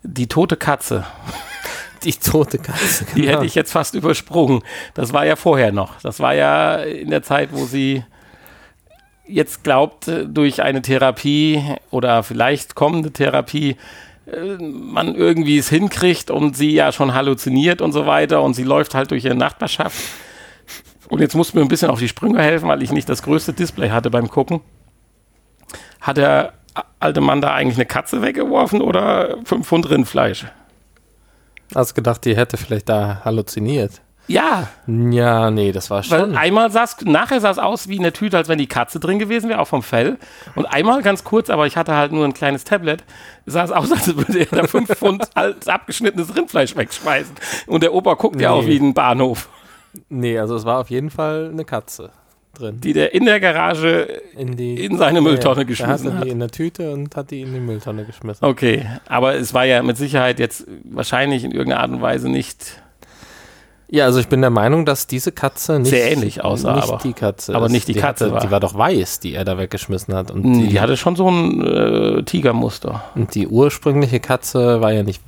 [0.03, 1.07] Die tote Katze.
[2.03, 3.05] Die tote Katze.
[3.05, 3.15] Genau.
[3.17, 4.63] Die hätte ich jetzt fast übersprungen.
[4.95, 6.01] Das war ja vorher noch.
[6.01, 8.03] Das war ja in der Zeit, wo sie
[9.25, 13.77] jetzt glaubt, durch eine Therapie oder vielleicht kommende Therapie
[14.27, 18.65] äh, man irgendwie es hinkriegt und sie ja schon halluziniert und so weiter und sie
[18.65, 19.97] läuft halt durch ihre Nachbarschaft.
[21.09, 23.53] Und jetzt muss mir ein bisschen auf die Sprünge helfen, weil ich nicht das größte
[23.53, 24.61] Display hatte beim Gucken.
[26.01, 26.55] Hat der
[27.01, 30.47] alte Mann da eigentlich eine Katze weggeworfen oder fünf Pfund Rindfleisch?
[31.75, 34.03] Hast gedacht, die hätte vielleicht da halluziniert?
[34.29, 34.69] Ja.
[34.87, 36.19] Ja, nee, das war schon.
[36.33, 39.01] Weil einmal sah es, nachher sah es aus wie eine Tüte, als wenn die Katze
[39.01, 40.17] drin gewesen wäre, auch vom Fell.
[40.55, 43.05] Und einmal ganz kurz, aber ich hatte halt nur ein kleines Tablet,
[43.47, 47.35] sah es aus, als würde er da fünf Pfund altes, abgeschnittenes Rindfleisch wegschmeißen.
[47.67, 48.45] Und der Opa guckt nee.
[48.45, 49.49] ja auch wie ein Bahnhof.
[50.09, 52.11] Nee, also es war auf jeden Fall eine Katze
[52.53, 52.81] drin.
[52.81, 56.25] Die der in der Garage in, die, in seine Mülltonne ja, geschmissen hat.
[56.25, 58.45] die in der Tüte und hat die in die Mülltonne geschmissen.
[58.45, 62.83] Okay, aber es war ja mit Sicherheit jetzt wahrscheinlich in irgendeiner Art und Weise nicht.
[63.89, 66.99] Ja, also ich bin der Meinung, dass diese Katze nicht sehr ähnlich aussah, nicht aber,
[67.03, 68.41] die Katze, aber nicht die, die Katze hatte, war.
[68.41, 70.31] Die war doch weiß, die er da weggeschmissen hat.
[70.31, 73.05] Und die, die hatte schon so ein äh, Tigermuster.
[73.15, 75.23] Und die ursprüngliche Katze war ja nicht,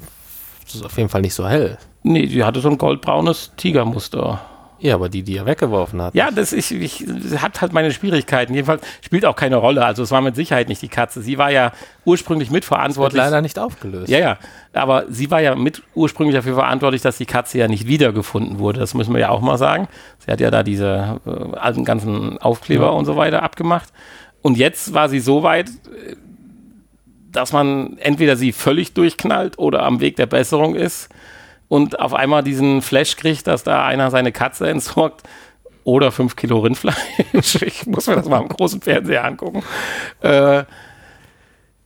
[0.83, 1.77] auf jeden Fall nicht so hell.
[2.05, 4.41] Nee, die hatte so ein goldbraunes Tigermuster.
[4.85, 6.15] Ja, aber die, die er weggeworfen hat.
[6.15, 7.07] Ja, das ich, ich
[7.39, 8.53] hat halt meine Schwierigkeiten.
[8.53, 9.83] Jedenfalls spielt auch keine Rolle.
[9.83, 11.23] Also es war mit Sicherheit nicht die Katze.
[11.23, 11.73] Sie war ja
[12.05, 13.17] ursprünglich mitverantwortlich.
[13.17, 14.11] Das wird leider nicht aufgelöst.
[14.11, 14.39] Ja, ja.
[14.75, 18.79] Aber sie war ja mit ursprünglich dafür verantwortlich, dass die Katze ja nicht wiedergefunden wurde.
[18.79, 19.89] Das müssen wir ja auch mal sagen.
[20.19, 22.91] Sie hat ja da diese äh, ganzen Aufkleber ja.
[22.91, 23.89] und so weiter abgemacht.
[24.43, 25.71] Und jetzt war sie so weit,
[27.33, 31.09] dass man entweder sie völlig durchknallt oder am Weg der Besserung ist
[31.75, 35.25] und auf einmal diesen Flash kriegt, dass da einer seine Katze entsorgt
[35.83, 36.95] oder fünf Kilo Rindfleisch.
[37.63, 39.65] ich muss mir das mal am großen Fernseher angucken.
[40.21, 40.63] Äh,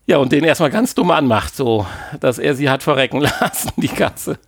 [0.07, 1.87] ja, und den erstmal ganz dumm anmacht, so,
[2.21, 4.39] dass er sie hat verrecken lassen, die Katze.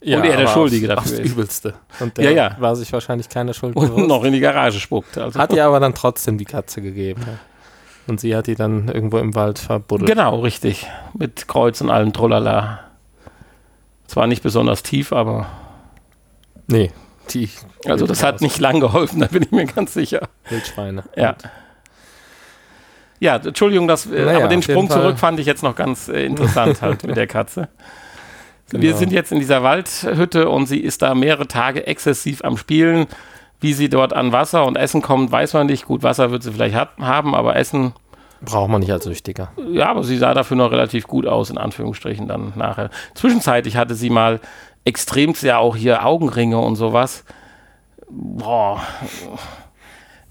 [0.00, 1.30] Ja, und er der Schuldige dafür ist.
[1.32, 1.74] Übelste.
[2.00, 2.56] Und der Ja, ja.
[2.58, 4.08] war sich wahrscheinlich keine Schuld Und bewusst.
[4.08, 5.16] noch in die Garage spuckt.
[5.18, 5.38] Also.
[5.38, 7.22] Hat ihr aber dann trotzdem die Katze gegeben.
[8.08, 10.10] Und sie hat die dann irgendwo im Wald verbuddelt.
[10.10, 10.88] Genau, richtig.
[11.16, 12.80] Mit Kreuz und allem Trollala.
[14.06, 15.46] Zwar nicht besonders tief, aber.
[16.68, 16.90] Nee,
[17.30, 17.48] die.
[17.86, 20.28] Also, das hat nicht lang geholfen, da bin ich mir ganz sicher.
[20.48, 21.04] Wildschweine.
[21.16, 21.36] Ja.
[23.18, 25.00] Ja, Entschuldigung, das, äh, Naja, aber den Sprung Fall.
[25.00, 27.68] zurück fand ich jetzt noch ganz äh, interessant halt mit der Katze.
[28.70, 28.96] Wir Genau.
[28.96, 33.06] sind jetzt in dieser Waldhütte und sie ist da mehrere Tage exzessiv am Spielen.
[33.58, 35.86] Wie sie dort an Wasser und Essen kommt, weiß man nicht.
[35.86, 37.94] Gut, Wasser wird sie vielleicht hab, haben, aber Essen,
[38.42, 39.50] Braucht man nicht als Süchtiger.
[39.70, 42.90] ja, aber sie sah dafür noch relativ gut aus, in Anführungsstrichen dann nachher.
[43.14, 44.40] Zwischenzeitlich hatte sie mal
[44.84, 47.24] extremst ja auch hier Augenringe und sowas.
[48.08, 48.82] Boah.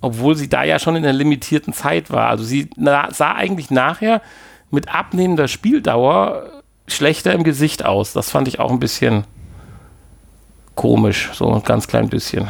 [0.02, 2.30] Obwohl sie da ja schon in der limitierten Zeit war.
[2.30, 4.22] Also sie sah eigentlich nachher
[4.72, 8.14] mit abnehmender Spieldauer schlechter im Gesicht aus.
[8.14, 9.26] Das fand ich auch ein bisschen
[10.76, 12.48] komisch, so ein ganz klein bisschen.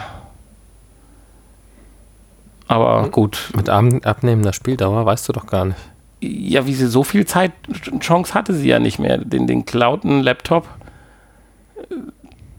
[2.67, 5.78] Aber gut, Mit ab- abnehmender Spieldauer weißt du doch gar nicht.
[6.21, 7.51] ja, wie sie so viel Zeit,
[7.99, 9.17] Chance hatte sie ja nicht mehr.
[9.19, 10.67] Den, den klauten Laptop,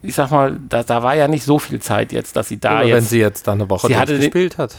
[0.03, 2.75] ich sag mal, da, da war ja nicht so viel Zeit jetzt, dass sie da
[2.77, 4.77] Oder wenn jetzt sie jetzt da eine Woche Sie hatte den- gespielt hat.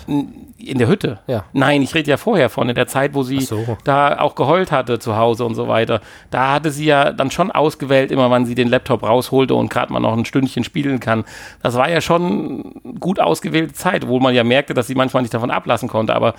[0.58, 1.20] In der Hütte.
[1.28, 1.46] Ja.
[1.54, 3.78] Nein, ich rede ja vorher von, in der Zeit, wo sie so.
[3.84, 6.02] da auch geheult hatte zu Hause und so weiter.
[6.32, 9.93] Da hatte sie ja dann schon ausgewählt, immer wann sie den Laptop rausholte und gerade
[9.93, 11.26] mal noch ein Stündchen spielen kann.
[11.62, 15.34] Das war ja schon gut ausgewählte Zeit, wo man ja merkte, dass sie manchmal nicht
[15.34, 16.15] davon ablassen konnte.
[16.15, 16.34] Aber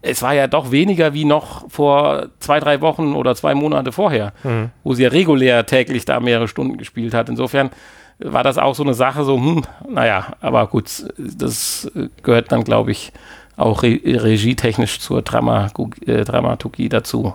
[0.00, 4.32] es war ja doch weniger wie noch vor zwei, drei Wochen oder zwei Monate vorher,
[4.44, 4.70] Mhm.
[4.84, 7.28] wo sie ja regulär täglich da mehrere Stunden gespielt hat.
[7.28, 7.70] Insofern
[8.20, 11.88] war das auch so eine Sache, so, hm, naja, aber gut, das
[12.22, 13.12] gehört dann, glaube ich,
[13.58, 17.34] auch re regietechnisch zur Dramagu äh, Dramaturgie dazu.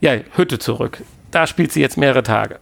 [0.00, 1.04] Ja, Hütte zurück.
[1.30, 2.58] Da spielt sie jetzt mehrere Tage.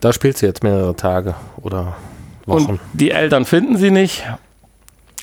[0.00, 1.96] Da spielt sie jetzt mehrere Tage oder
[2.46, 2.72] Wochen.
[2.72, 4.24] Und die Eltern finden sie nicht.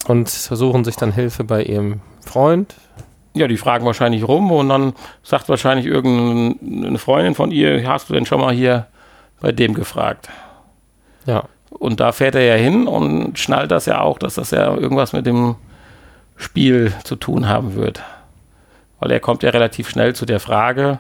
[0.06, 2.76] Und versuchen sich dann Hilfe bei ihrem Freund.
[3.34, 4.94] Ja, die fragen wahrscheinlich rum und dann
[5.24, 8.88] sagt wahrscheinlich irgendeine Freundin von ihr, hast du denn schon mal hier
[9.40, 10.30] bei dem gefragt?
[11.26, 11.44] Ja.
[11.70, 15.14] Und da fährt er ja hin und schnallt das ja auch, dass das ja irgendwas
[15.14, 15.56] mit dem
[16.36, 18.02] Spiel zu tun haben wird.
[19.00, 21.00] Weil er kommt ja relativ schnell zu der Frage,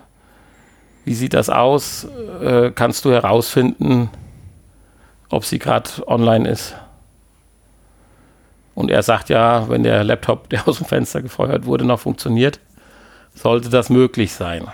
[1.05, 2.05] wie sieht das aus?
[2.43, 4.09] Äh, kannst du herausfinden,
[5.29, 6.75] ob sie gerade online ist?
[8.75, 12.59] Und er sagt ja, wenn der Laptop, der aus dem Fenster gefeuert wurde, noch funktioniert,
[13.33, 14.67] sollte das möglich sein.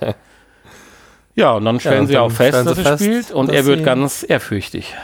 [0.00, 0.14] ja.
[1.38, 3.50] ja, und dann stellen und sie dann auch fest, dass sie er fest, spielt und
[3.50, 4.94] er wird ganz ehrfürchtig.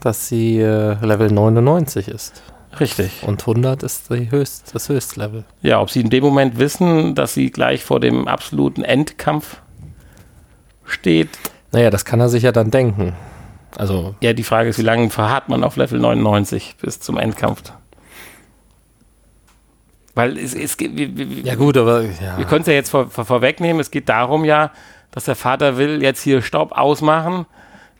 [0.00, 2.42] Dass sie äh, Level 99 ist.
[2.80, 3.22] Richtig.
[3.22, 5.44] Und 100 ist Höchst, das Höchstlevel.
[5.60, 9.60] Ja, ob sie in dem Moment wissen, dass sie gleich vor dem absoluten Endkampf
[10.84, 11.28] steht.
[11.72, 13.12] Naja, das kann er sich ja dann denken.
[13.76, 17.62] Also, Ja, die Frage ist, wie lange verharrt man auf Level 99 bis zum Endkampf?
[20.14, 22.38] Weil es, es geht, wir, wir, ja gut, aber ja.
[22.38, 23.80] wir können es ja jetzt vor, vor, vorwegnehmen.
[23.80, 24.70] Es geht darum ja,
[25.14, 27.46] dass der Vater will jetzt hier Stopp ausmachen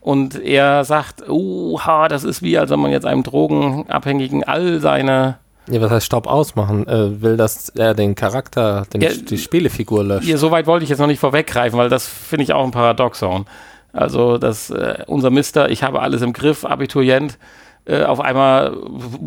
[0.01, 5.39] und er sagt, oha, das ist wie, als wenn man jetzt einem Drogenabhängigen all seine
[5.71, 6.87] ja, was heißt Staub ausmachen?
[6.87, 10.29] Äh, will, dass er den Charakter, den, Ja, die Spielefigur löscht.
[10.29, 12.71] Ja, so weit wollte ich jetzt noch nicht vorweggreifen, weil das finde ich auch ein
[12.71, 13.47] Paradoxon.
[13.95, 17.39] Also, dass äh, unser Mister, ich habe alles im Griff, Abiturient,
[17.87, 18.77] äh, auf einmal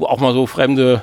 [0.02, 1.02] auch mal so fremde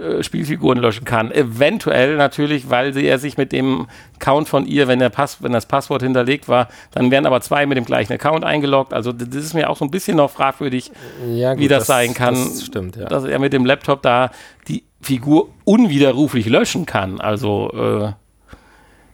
[0.00, 1.30] äh, Spielfiguren löschen kann.
[1.30, 3.86] Eventuell natürlich, weil sie er sich mit dem
[4.16, 7.66] Account von ihr, wenn, der Pass, wenn das Passwort hinterlegt war, dann werden aber zwei
[7.66, 8.92] mit dem gleichen Account eingeloggt.
[8.94, 10.90] Also, das ist mir auch so ein bisschen noch fragwürdig,
[11.26, 13.06] ja, wie das, sein kann, Das stimmt, ja.
[13.06, 14.30] dass er mit dem Laptop da
[14.68, 17.20] die Figur unwiderruflich löschen kann.
[17.20, 18.14] Also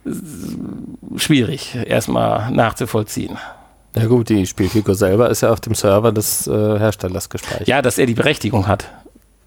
[0.07, 0.09] äh,
[1.16, 3.38] schwierig, erstmal nachzuvollziehen.
[3.96, 7.68] ja gut, die Spielfigur selber ist ja auf dem Server des äh, Herstellers gespeichert.
[7.68, 8.88] Ja, dass er die Berechtigung hat.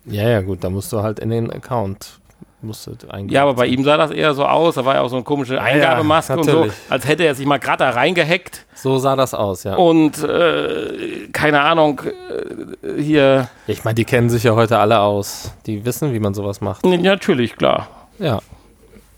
[0.10, 2.20] Ja, ja, gut, da musst du halt in den Account
[2.62, 3.34] musst du eingeben.
[3.34, 4.76] Ja, aber bei ihm sah das eher so aus.
[4.76, 7.58] Da war ja auch so eine komische Eingabemaske und so, als hätte er sich mal
[7.58, 9.76] gerade da reingehackt So sah das aus, ja.
[9.76, 12.02] und äh, keine Ahnung,
[12.84, 13.48] äh, hier.
[13.66, 15.54] Ich meine, die kennen sich ja heute alle aus.
[15.68, 16.84] Die wissen, wie man sowas macht.
[16.86, 17.88] Nee, Natürlich, klar.
[18.20, 18.40] Ja.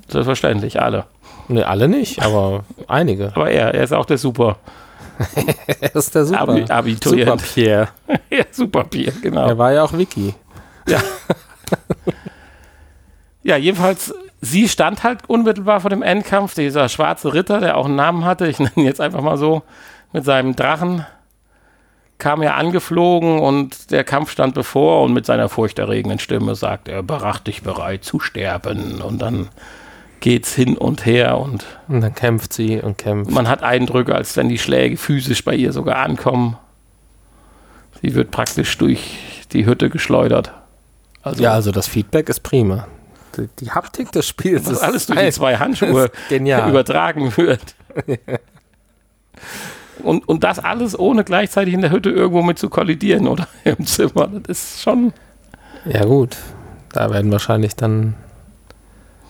[0.07, 1.05] Selbstverständlich, alle.
[1.47, 3.31] Ne, alle nicht, aber einige.
[3.35, 4.57] Aber er, er ist auch der Super.
[5.81, 6.41] Er ist der Super.
[6.41, 7.29] Abi- Abiturient.
[7.29, 7.87] Super Pierre.
[8.29, 9.47] ja, Super Bier, genau.
[9.47, 10.33] Er war ja auch Wiki.
[13.43, 16.53] Ja, jedenfalls, sie stand halt unmittelbar vor dem Endkampf.
[16.53, 19.63] Dieser schwarze Ritter, der auch einen Namen hatte, ich nenne ihn jetzt einfach mal so,
[20.13, 21.05] mit seinem Drachen,
[22.17, 27.01] kam ja angeflogen und der Kampf stand bevor und mit seiner furchterregenden Stimme sagt er,
[27.01, 29.01] berach dich bereit zu sterben.
[29.01, 29.49] Und dann
[30.19, 33.31] geht's hin und her und Und dann kämpft sie und kämpft.
[33.31, 36.57] man hat Eindrücke, als wenn die Schläge physisch bei ihr sogar ankommen.
[38.03, 39.17] Sie wird praktisch durch
[39.51, 40.51] die Hütte geschleudert.
[41.23, 42.87] Also, Ja, also das Feedback ist prima.
[43.37, 47.75] Die, die Haptik des Spiels ist alles durch die zwei Handschuhe übertragen wird.
[50.03, 53.85] Und, und das alles ohne gleichzeitig in der Hütte irgendwo mit zu kollidieren oder im
[53.85, 54.27] Zimmer.
[54.27, 55.13] Das ist schon.
[55.85, 56.37] Ja gut,
[56.91, 58.15] da werden wahrscheinlich dann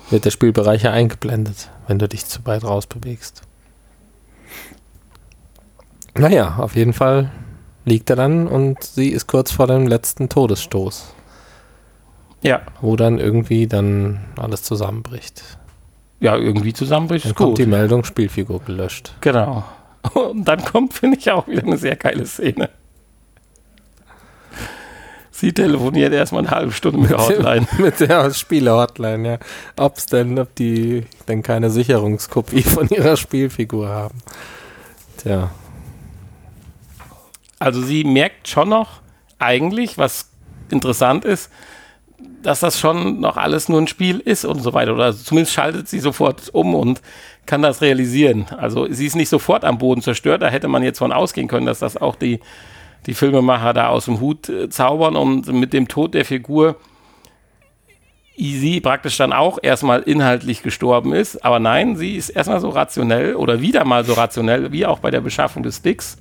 [0.10, 3.42] wird der Spielbereich ja eingeblendet, wenn du dich zu weit rausbewegst.
[6.14, 7.32] Naja, auf jeden Fall
[7.86, 11.14] liegt er dann und sie ist kurz vor dem letzten Todesstoß,
[12.42, 15.44] Ja, wo dann irgendwie dann alles zusammenbricht.
[16.20, 17.26] ja irgendwie zusammenbricht.
[17.26, 17.60] Dann Ist kommt gut.
[17.60, 19.14] die Meldung, Spielfigur gelöscht.
[19.22, 19.64] Genau.
[20.14, 22.70] Und dann kommt, finde ich, auch wieder eine sehr geile Szene.
[25.30, 27.68] Sie telefoniert erstmal eine halbe Stunde mit der Hotline.
[27.80, 29.38] Mit der Spiele-Hotline, ja.
[29.76, 34.20] Ob's denn, ob die denn keine Sicherungskopie von ihrer Spielfigur haben.
[35.18, 35.50] Tja.
[37.58, 39.02] Also sie merkt schon noch
[39.40, 40.30] eigentlich, was
[40.70, 41.50] interessant ist,
[42.42, 44.94] dass das schon noch alles nur ein Spiel ist und so weiter.
[44.94, 47.02] Oder zumindest schaltet sie sofort um und
[47.46, 48.46] kann das realisieren.
[48.58, 50.42] Also sie ist nicht sofort am Boden zerstört.
[50.42, 52.40] Da hätte man jetzt von ausgehen können, dass das auch die,
[53.06, 56.78] die Filmemacher da aus dem Hut äh, zaubern und mit dem Tod der Figur
[58.38, 61.44] sie praktisch dann auch erstmal inhaltlich gestorben ist.
[61.46, 65.12] Aber nein, sie ist erstmal so rationell oder wieder mal so rationell, wie auch bei
[65.12, 66.18] der Beschaffung des Sticks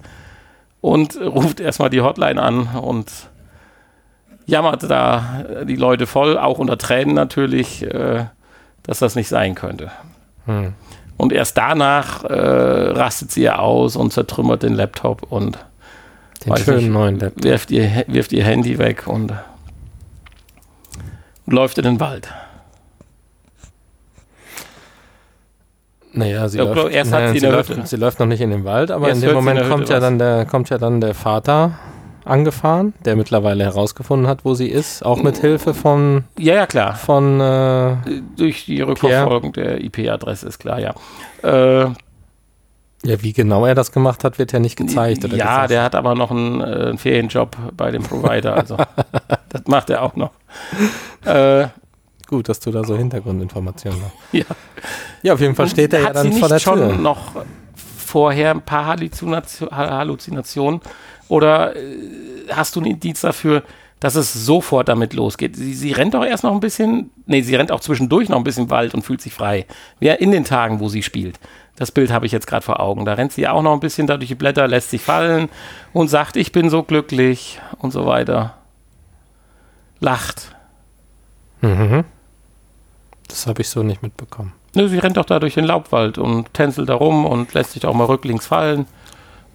[0.80, 3.10] und ruft erstmal die Hotline an und
[4.50, 8.26] jammert da die Leute voll, auch unter Tränen natürlich, äh,
[8.82, 9.90] dass das nicht sein könnte.
[10.46, 10.74] Hm.
[11.16, 15.58] Und erst danach äh, rastet sie ja aus und zertrümmert den Laptop und
[16.46, 16.88] Den schönen nicht.
[16.90, 17.44] neuen Laptop.
[17.44, 19.32] wirft ihr, wirft ihr Handy weg und,
[21.46, 22.28] und läuft in den Wald.
[26.12, 28.50] Naja, sie, Ja, läuft, erst hat naja, sie sie, läuft, sie läuft noch nicht in
[28.50, 30.02] den Wald, aber Erst in dem Moment kommt ja, was.
[30.02, 31.78] dann der, kommt ja dann der Vater
[32.24, 36.94] angefahren, der mittlerweile herausgefunden hat, wo sie ist, auch mit Hilfe von, Ja, ja, klar.
[36.94, 37.96] von äh,
[38.36, 40.94] Durch die Rückverfolgung der IP-Adresse ist klar, ja.
[41.42, 41.90] Äh,
[43.02, 45.22] ja, wie genau er das gemacht hat, wird ja nicht gezeigt.
[45.24, 45.70] Ja, gesagt.
[45.70, 48.76] der hat aber noch einen, äh, einen Ferienjob bei dem Provider, also
[49.48, 50.32] das macht er auch noch.
[51.24, 51.68] Äh,
[52.26, 54.12] Gut, dass du da so Hintergrundinformationen hast.
[54.32, 54.44] ja.
[55.22, 56.92] Ja, auf jeden Fall steht er ja dann sie vor der nicht schon Tür.
[56.96, 57.32] noch
[58.10, 60.80] vorher ein paar Halluzination, Halluzinationen
[61.30, 61.80] oder äh,
[62.50, 63.62] hast du einen Indiz dafür,
[64.00, 65.56] dass es sofort damit losgeht?
[65.56, 68.44] Sie, sie rennt doch erst noch ein bisschen, nee, sie rennt auch zwischendurch noch ein
[68.44, 69.66] bisschen Wald und fühlt sich frei.
[70.00, 71.38] Wie in den Tagen, wo sie spielt.
[71.76, 73.04] Das Bild habe ich jetzt gerade vor Augen.
[73.04, 75.48] Da rennt sie auch noch ein bisschen da durch die Blätter, lässt sich fallen
[75.92, 78.54] und sagt, ich bin so glücklich und so weiter.
[80.00, 80.56] Lacht.
[81.60, 82.04] Mhm.
[83.28, 84.52] Das habe ich so nicht mitbekommen.
[84.74, 87.86] Nö, sie rennt doch da durch den Laubwald und tänzelt da rum und lässt sich
[87.86, 88.86] auch mal rücklings fallen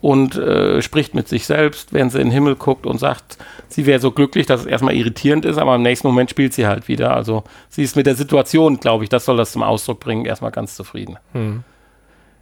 [0.06, 3.40] und äh, spricht mit sich selbst, während sie in den Himmel guckt und sagt,
[3.70, 6.68] sie wäre so glücklich, dass es erstmal irritierend ist, aber im nächsten Moment spielt sie
[6.68, 7.16] halt wieder.
[7.16, 10.52] Also sie ist mit der Situation, glaube ich, das soll das zum Ausdruck bringen, erstmal
[10.52, 11.18] ganz zufrieden.
[11.32, 11.64] Hm.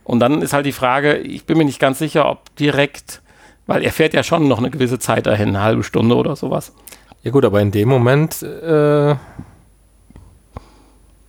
[0.04, 3.22] Und dann ist halt die Frage, ich bin mir nicht ganz sicher, ob direkt,
[3.66, 6.74] weil er fährt ja schon noch eine gewisse Zeit dahin, eine halbe Stunde oder sowas.
[7.22, 9.16] Ja gut, aber in dem Moment äh,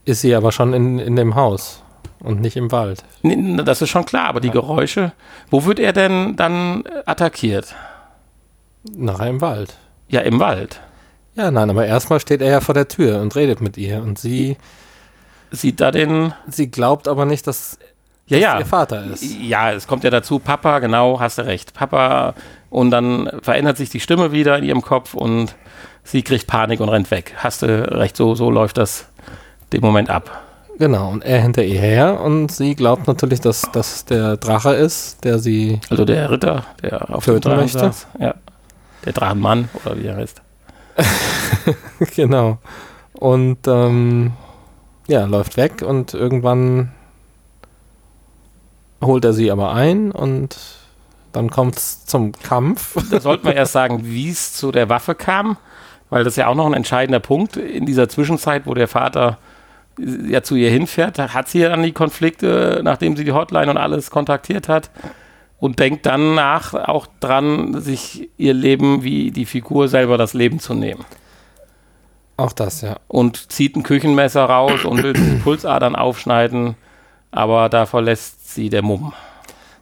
[0.05, 1.84] ist sie aber schon in, in dem Haus
[2.25, 3.05] und nicht im Wald.
[3.23, 5.13] Nee, Das ist schon klar, aber die Geräusche,
[5.51, 7.75] wo wird er denn dann äh, attackiert?
[8.97, 9.77] Nachher im Wald.
[10.09, 10.81] Ja, im Wald.
[11.37, 14.19] Ja, nein, aber erstmal steht er ja vor der Tür und redet mit ihr und
[14.19, 14.57] sie,
[15.51, 16.33] Sieht da den.
[16.49, 17.79] sie glaubt aber nicht, dass
[18.27, 18.59] Ja, ja.
[18.59, 19.23] ihr Vater ist.
[19.23, 21.75] Ja, es kommt ja dazu, Papa, genau, hast du recht.
[21.75, 22.35] Papa,
[22.71, 25.55] und dann verändert sich die Stimme wieder in ihrem Kopf und
[26.05, 27.35] sie kriegt Panik und rennt weg.
[27.39, 29.07] Hast du recht, so, so läuft das
[29.73, 30.43] den Moment ab.
[30.79, 35.25] Genau, und er hinter ihr her und sie glaubt natürlich, dass das der Drache ist,
[35.25, 37.79] der sie, Also der Ritter, der auf Töten möchte?
[37.79, 38.07] saß.
[38.19, 38.35] Ja.
[39.05, 40.43] Der Drachenmann, oder wie er heißt.
[42.17, 42.59] genau.
[43.13, 44.33] Und ähm,
[45.07, 46.93] ja, läuft weg und irgendwann
[49.03, 50.57] holt er sie aber ein und
[51.33, 52.97] dann kommt es zum Kampf.
[53.11, 55.57] Da sollten wir erst sagen, wie es zu der Waffe kam,
[56.11, 59.39] weil das ist ja auch noch ein entscheidender Punkt in dieser Zwischenzeit, wo der Vater
[59.99, 61.19] ja zu ihr hinfährt.
[61.19, 64.91] Hat sie ja dann die Konflikte, nachdem sie die Hotline und alles kontaktiert hat
[65.59, 70.59] und denkt dann nach auch dran, sich ihr Leben wie die Figur selber das Leben
[70.59, 71.05] zu nehmen.
[72.37, 72.97] Auch das, ja.
[73.09, 76.75] Und zieht ein Küchenmesser raus und will die Pulsadern aufschneiden,
[77.31, 79.13] aber da verlässt sie der Mumm.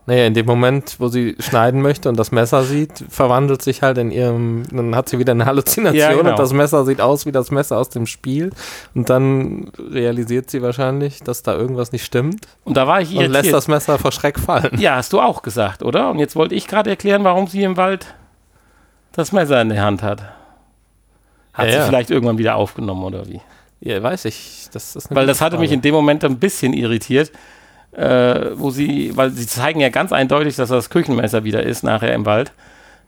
[0.04, 3.98] Naja, in dem Moment, wo sie schneiden möchte und das Messer sieht, verwandelt sich halt
[3.98, 6.30] in ihrem, dann hat sie wieder eine Halluzination Ja, genau.
[6.30, 8.50] und das Messer sieht aus wie das Messer aus dem Spiel.
[8.96, 13.18] Und dann realisiert sie wahrscheinlich, dass da irgendwas nicht stimmt Und da war ich und
[13.18, 13.54] lässt irritiert.
[13.54, 14.76] das Messer vor Schreck fallen.
[14.80, 16.10] Ja, hast du auch gesagt, oder?
[16.10, 18.12] Und jetzt wollte ich gerade erklären, warum sie im Wald
[19.12, 20.22] das Messer in der Hand hat.
[21.52, 21.84] Hat Ja, sie ja.
[21.86, 23.40] vielleicht irgendwann wieder aufgenommen oder wie?
[23.80, 24.66] Ja, weiß ich.
[24.72, 25.74] Das Weil das hatte mich Frage.
[25.76, 27.30] in dem Moment ein bisschen irritiert,
[27.92, 32.14] äh, wo sie, weil sie zeigen ja ganz eindeutig, dass das Küchenmesser wieder ist nachher
[32.14, 32.52] im Wald.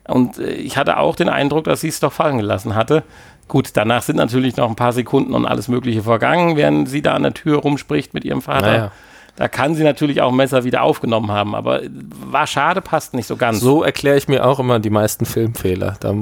[0.07, 3.03] Und äh, ich hatte auch den Eindruck, dass sie es doch fallen gelassen hatte.
[3.49, 7.15] Gut, danach sind natürlich noch ein paar Sekunden und alles Mögliche vergangen, während sie da
[7.15, 8.67] an der Tür rumspricht mit ihrem Vater.
[8.67, 8.93] Naja.
[9.37, 11.81] Da kann sie natürlich auch ein Messer wieder aufgenommen haben, aber
[12.25, 13.61] war schade, passt nicht so ganz.
[13.61, 15.97] So erkläre ich mir auch immer die meisten Filmfehler.
[15.99, 16.15] Da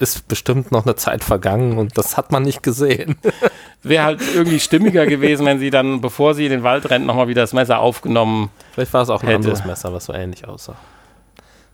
[0.00, 3.16] ist bestimmt noch eine Zeit vergangen und das hat man nicht gesehen.
[3.82, 7.28] Wäre halt irgendwie stimmiger gewesen, wenn sie dann, bevor sie in den Wald rennt, nochmal
[7.28, 9.36] wieder das Messer aufgenommen, Vielleicht war es auch ein Hätte.
[9.36, 10.74] anderes Messer, was so ähnlich aussah.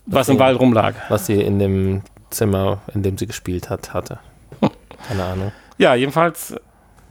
[0.06, 0.94] was im Wald rumlag.
[1.08, 4.18] Was sie in dem Zimmer, in dem sie gespielt hat, hatte.
[5.08, 5.52] Keine Ahnung.
[5.78, 6.54] Ja, jedenfalls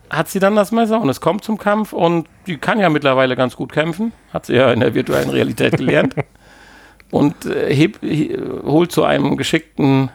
[0.09, 3.35] hat sie dann das Messer und es kommt zum Kampf und die kann ja mittlerweile
[3.35, 4.11] ganz gut kämpfen.
[4.33, 6.15] Hat sie ja in der virtuellen Realität gelernt.
[7.11, 10.09] und äh, heb, he, holt zu einem geschickten,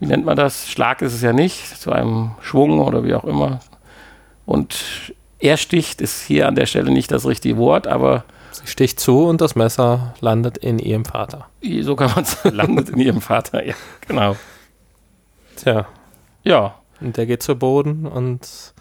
[0.00, 0.68] wie nennt man das?
[0.68, 3.60] Schlag ist es ja nicht, zu einem Schwung oder wie auch immer.
[4.46, 8.98] Und er sticht, ist hier an der Stelle nicht das richtige Wort, aber Sie sticht
[8.98, 11.48] zu und das Messer landet in ihrem Vater.
[11.82, 13.64] so kann man es landet in ihrem Vater.
[13.64, 13.74] Ja,
[14.06, 14.36] genau.
[15.56, 15.86] Tja,
[16.44, 18.74] Ja, und der geht zu Boden und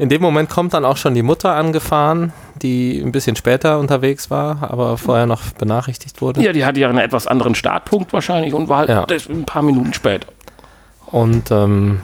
[0.00, 2.32] in dem Moment kommt dann auch schon die Mutter angefahren,
[2.62, 6.42] die ein bisschen später unterwegs war, aber vorher noch benachrichtigt wurde.
[6.42, 9.06] ja, die hatte ja einen etwas anderen Startpunkt wahrscheinlich und war halt Ja.
[9.28, 10.26] ein paar Minuten später.
[11.06, 12.00] Und ähm,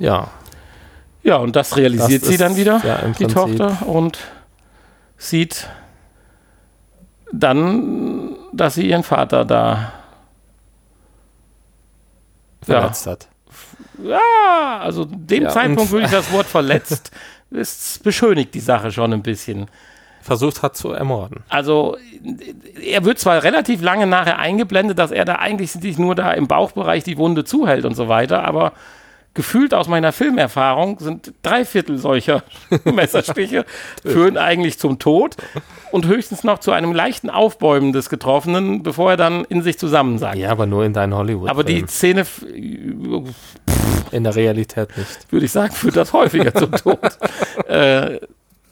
[0.00, 0.26] ja,
[1.22, 3.26] Ja, und das realisiert Das sie ist, dann wieder, ja, die.
[3.26, 4.18] Tochter, und
[5.16, 5.68] sieht
[7.32, 9.92] dann, dass sie ihren Vater da.
[12.66, 13.28] Ja, verletzt hat.
[14.02, 17.10] Ja also dem Ja, Zeitpunkt würde ich das Wort verletzt,
[17.50, 19.66] es beschönigt die Sache schon ein bisschen.
[20.22, 21.42] versucht hat zu ermorden.
[21.48, 21.96] Also
[22.84, 26.46] er wird zwar relativ lange nachher eingeblendet, dass er da eigentlich sich nur da im
[26.48, 28.72] Bauchbereich die Wunde zuhält und so weiter, aber
[29.34, 32.42] gefühlt aus meiner Filmerfahrung sind drei Viertel solcher
[32.84, 33.64] Messerstiche
[34.04, 35.36] führen eigentlich zum Tod
[35.92, 40.36] und höchstens noch zu einem leichten Aufbäumen des Getroffenen, bevor er dann in sich zusammensackt.
[40.36, 41.48] Ja, aber nur in deinen Hollywood.
[41.48, 42.44] Aber die Szene, f-
[44.12, 45.32] in der Realität nicht.
[45.32, 46.98] würde ich sagen, führt das häufiger zum Tod.
[47.68, 48.18] äh,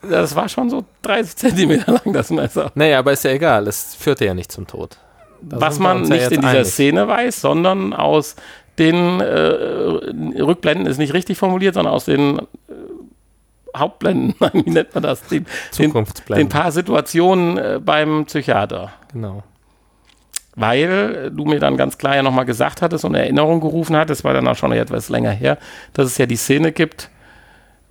[0.01, 2.71] das war schon so 30 Zentimeter lang, das Messer.
[2.75, 4.97] Naja, aber ist ja egal, es führte ja nicht zum Tod.
[5.41, 6.67] Da Was man ja nicht jetzt in dieser einig.
[6.67, 8.35] Szene weiß, sondern aus
[8.79, 12.43] den äh, Rückblenden ist nicht richtig formuliert, sondern aus den äh,
[13.75, 15.21] Hauptblenden, wie nennt man das?
[15.23, 16.49] Den, den, den Zukunftsblenden.
[16.49, 18.91] paar Situationen äh, beim Psychiater.
[19.11, 19.43] genau.
[20.59, 24.33] Weil du mir dann ganz klar ja nochmal gesagt hattest und Erinnerung gerufen hattest, war
[24.33, 25.59] dann auch schon etwas länger her,
[25.93, 27.11] dass es ja die Szene gibt,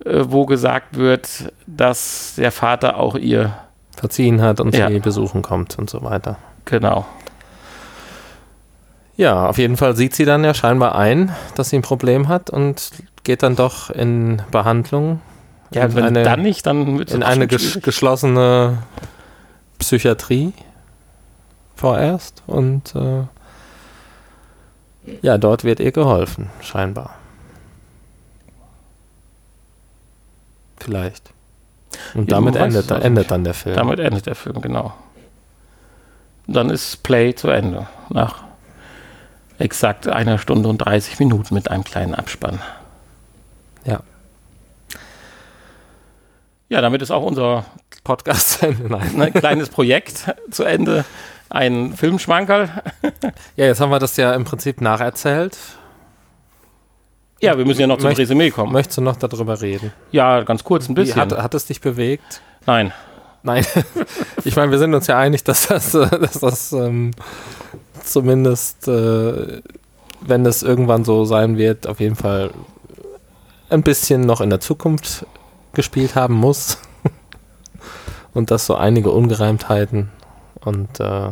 [0.05, 3.53] äh, wo gesagt wird, dass der Vater auch ihr,
[3.95, 4.89] Verziehen hat und Ja.
[4.89, 6.37] sie besuchen kommt und so weiter.
[6.65, 7.05] genau,
[9.15, 12.49] Ja, auf jeden Fall sieht sie dann ja scheinbar ein, dass sie ein Problem hat
[12.51, 12.91] und
[13.23, 15.21] geht dann doch in Behandlung.
[15.71, 18.77] ja, in wenn eine, dann nicht, dann wird es in eine ges geschlossene
[19.79, 20.53] Psychiatrie
[21.77, 23.23] vorerst und äh,
[25.21, 27.15] ja, dort wird ihr geholfen, scheinbar.
[30.77, 31.31] Vielleicht.
[32.13, 33.75] Und damit endet, also endet dann der Film.
[33.75, 34.93] Damit endet der Film, genau.
[36.47, 37.87] Dann ist Play zu Ende.
[38.09, 38.43] Nach
[39.59, 42.59] exakt einer Stunde und 30 Minuten mit einem kleinen Abspann.
[43.85, 44.01] Ja.
[46.69, 47.65] Ja, damit ist auch unser
[48.03, 48.89] Podcast zu Ende.
[48.89, 49.15] Nein.
[49.15, 51.05] ne, kleines Projekt zu Ende.
[51.49, 52.69] Ein Filmschmankerl.
[53.55, 55.57] Ja, jetzt haben wir das ja im Prinzip nacherzählt.
[57.39, 58.73] Ja, wir müssen ja noch zum Möcht- Resümee kommen.
[58.73, 59.93] Möchtest du noch darüber reden?
[60.11, 61.21] Ja, ganz kurz, ein Wie, bisschen.
[61.21, 62.41] hat, hat es dich bewegt?
[62.65, 62.91] Nein.
[63.43, 63.65] Nein.
[64.43, 67.11] ich meine, wir sind uns ja einig, dass das, äh, dass das ähm,
[68.03, 69.61] zumindest, äh,
[70.21, 72.51] wenn es irgendwann so sein wird, auf jeden Fall
[73.69, 75.25] ein bisschen noch in der Zukunft
[75.73, 76.79] gespielt haben muss.
[78.33, 80.09] Und dass so einige Ungereimtheiten
[80.67, 81.31] und äh,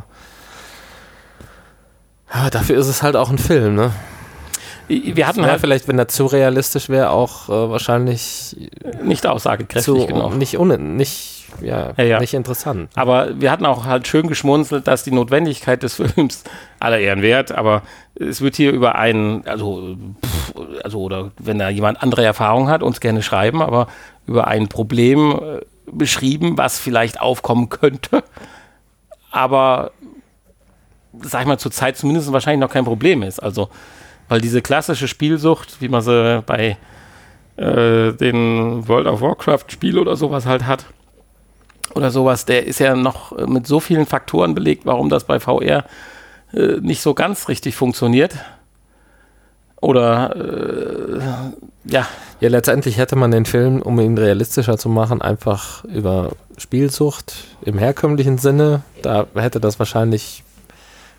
[2.34, 3.92] ja, dafür ist es halt auch ein Film, ne?
[4.88, 8.56] Wir hatten Ja, halt vielleicht, wenn er zu realistisch wäre, auch äh, wahrscheinlich
[9.04, 10.36] nicht aussagekräftig zu, genug.
[10.36, 12.20] nicht, un, nicht, ja, Ja, ja.
[12.20, 12.90] nicht interessant.
[12.94, 16.44] Aber wir hatten auch halt schön geschmunzelt, dass die Notwendigkeit des Films
[16.80, 17.82] aller Ehren wert, aber
[18.14, 22.84] es wird hier über einen, also, pff, also oder wenn da jemand andere Erfahrung hat,
[22.84, 23.88] uns gerne schreiben, aber
[24.28, 25.62] über ein Problem äh,
[25.92, 28.24] beschrieben, was vielleicht aufkommen könnte,
[29.36, 29.92] aber
[31.22, 33.40] sag ich mal, zur Zeit zumindest wahrscheinlich noch kein Problem ist.
[33.40, 33.70] Also,
[34.30, 36.78] weil diese klassische Spielsucht, wie man sie bei
[37.58, 40.86] äh, den World of Warcraft Spiel oder sowas halt hat,
[41.94, 45.84] oder sowas, der ist ja noch mit so vielen Faktoren belegt, warum das bei VR
[46.54, 48.36] äh, nicht so ganz richtig funktioniert.
[49.82, 51.20] Oder äh,
[51.86, 52.08] ja,
[52.40, 57.34] Ja, letztendlich hätte man den Film, um ihn realistischer zu machen, einfach über Spielsucht
[57.64, 60.44] im herkömmlichen Sinne, da hätte das wahrscheinlich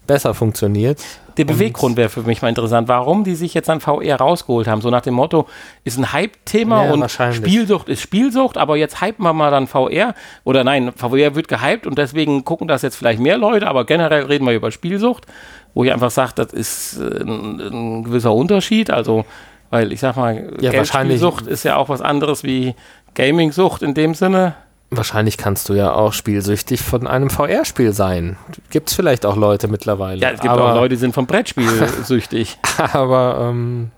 [0.07, 1.01] besser funktioniert.
[1.37, 4.67] der Und- Beweggrund wäre für mich mal interessant, warum die sich jetzt an VR rausgeholt
[4.69, 4.81] haben.
[4.81, 5.47] So nach dem Motto,
[5.85, 7.11] ist ein Hype-Thema Ja, und.
[7.11, 10.15] Spielsucht ist Spielsucht, aber jetzt hypen wir mal dann VR.
[10.45, 14.25] Oder nein, VR wird gehypt und deswegen gucken das jetzt vielleicht mehr Leute, aber generell
[14.25, 15.27] reden wir über Spielsucht,
[15.75, 18.91] wo ich einfach sage, das ist äh, ein, ein gewisser Unterschied.
[18.91, 19.27] Also,
[19.69, 22.75] weil ich sag mal, Ja, Geldspielsucht ist ja auch was anderes wie
[23.15, 24.55] Gaming-Sucht in dem Sinne.
[24.91, 28.37] Wahrscheinlich kannst du ja auch spielsüchtig von einem VR-Spiel sein.
[28.71, 30.21] Gibt es vielleicht auch Leute mittlerweile.
[30.21, 31.69] Ja, es gibt aber, auch Leute, die sind vom Brettspiel
[32.05, 32.59] süchtig.
[32.93, 33.91] Aber ähm,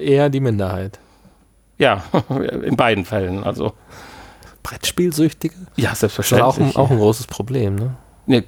[0.00, 1.00] eher die Minderheit.
[1.78, 2.04] Ja,
[2.62, 3.42] in beiden Fällen.
[3.42, 3.72] Also,
[4.62, 5.54] Brettspielsüchtige?
[5.76, 6.46] ja, Das ist selbstverständlich.
[6.46, 7.96] auch ein, auch ein großes Problem, ne?
[8.26, 8.40] Ja,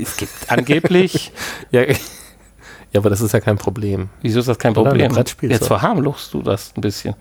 [0.00, 1.32] es gibt angeblich,
[1.72, 4.10] Ja, ja, aber das ist ja kein Problem.
[4.20, 5.10] wieso ist das kein Problem?
[5.10, 5.60] Brettspielsucht.
[5.60, 7.14] Jetzt verharmlost du das ein bisschen.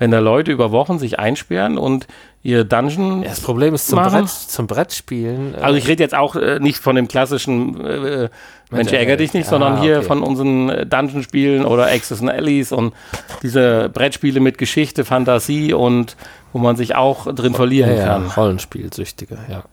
[0.00, 2.06] Wenn da Leute über Wochen sich einsperren und
[2.42, 3.22] ihr Dungeon.
[3.22, 4.20] Ja, das Problem ist zum, Machen.
[4.22, 5.54] Brett, zum Brettspielen.
[5.54, 8.30] äh, Also ich rede jetzt auch äh, nicht von dem klassischen äh,
[8.70, 10.06] Mensch ärger dich nicht, Ah, sondern hier okay.
[10.06, 12.94] von unseren äh, Dungeon-Spielen oder Access and Allies und
[13.42, 16.16] diese Brettspiele mit Geschichte, Fantasie und
[16.54, 18.26] wo man sich auch drin verlieren ja, ja, kann.
[18.28, 19.64] Rollenspielsüchtige, ja.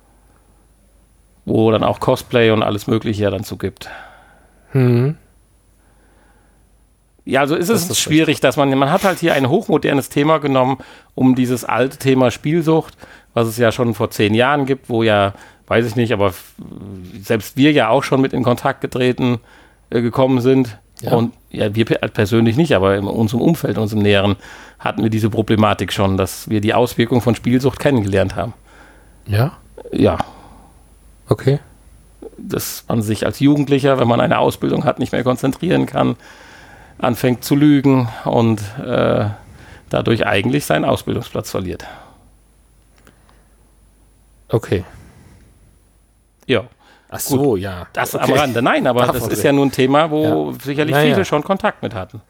[1.45, 3.89] Wo dann auch Cosplay und alles Mögliche ja dann zu gibt.
[7.29, 10.07] Ja, also ist Das es ist schwierig, dass man, man hat halt hier ein hochmodernes
[10.07, 10.77] Thema genommen,
[11.13, 12.95] um dieses alte Thema Spielsucht,
[13.33, 15.33] was es ja schon vor zehn Jahren gibt, wo ja,
[15.67, 16.33] weiß ich nicht, aber
[17.21, 19.39] selbst wir ja auch schon mit in Kontakt getreten
[19.89, 20.77] äh, gekommen sind.
[21.01, 21.11] Ja.
[21.11, 24.37] Und ja, wir pe- persönlich nicht, aber in unserem Umfeld, in unserem Näheren,
[24.79, 28.53] hatten wir diese Problematik schon, dass wir die Auswirkungen von Spielsucht kennengelernt haben.
[29.25, 29.57] Ja?
[29.91, 30.17] Ja.
[31.27, 31.59] Okay.
[32.37, 36.15] Dass man sich als Jugendlicher, wenn man eine Ausbildung hat, nicht mehr konzentrieren kann,
[36.99, 39.25] anfängt zu lügen und äh,
[39.89, 41.85] dadurch eigentlich seinen Ausbildungsplatz verliert.
[44.49, 44.83] Okay.
[46.45, 46.63] Ja.
[47.09, 47.87] Ach so, ja.
[47.93, 48.31] Das okay.
[48.31, 48.61] am Rande.
[48.61, 50.59] Nein, aber Davon das ist ja nun ein Thema, wo Ja.
[50.63, 51.13] sicherlich Naja.
[51.13, 52.21] viele schon Kontakt mit hatten.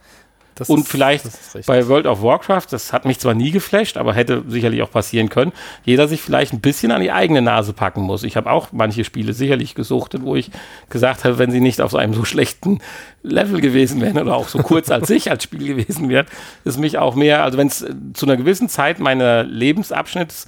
[0.58, 1.26] Das Und ist- vielleicht
[1.68, 5.30] bei World of Warcraft, das hat mich zwar nie geflasht, aber hätte sicherlich auch passieren
[5.30, 5.51] können,
[5.86, 8.24] jeder sich vielleicht ein bisschen an die eigene Nase packen muss.
[8.24, 10.49] Ich habe auch manche Spiele sicherlich gesuchtet, wo ich
[10.89, 12.80] gesagt habe, wenn sie nicht auf so einem so schlechten
[13.24, 16.26] Level gewesen wären oder auch so kurz als ich als Spiel gewesen wären,
[16.64, 20.45] ist mich auch mehr, also wenn es äh, zu einer gewissen Zeit meiner Lebensabschnitts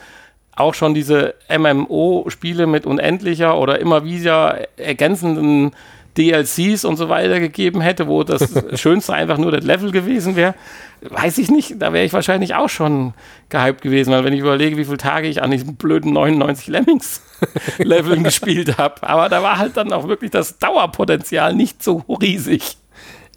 [0.56, 5.72] auch schon diese MMO-Spiele mit unendlicher oder immer wieder ergänzenden
[6.20, 10.54] DLCs und so weiter gegeben hätte, wo das Schönste einfach nur das Level gewesen wäre,
[11.02, 13.14] weiß ich nicht, da wäre ich wahrscheinlich auch schon
[13.48, 18.24] gehypt gewesen, weil wenn ich überlege, wie viele Tage ich an diesem blöden 99 Lemmings-Leveln
[18.26, 22.78] gespielt habe, aber da war halt dann auch wirklich das Dauerpotenzial nicht so riesig.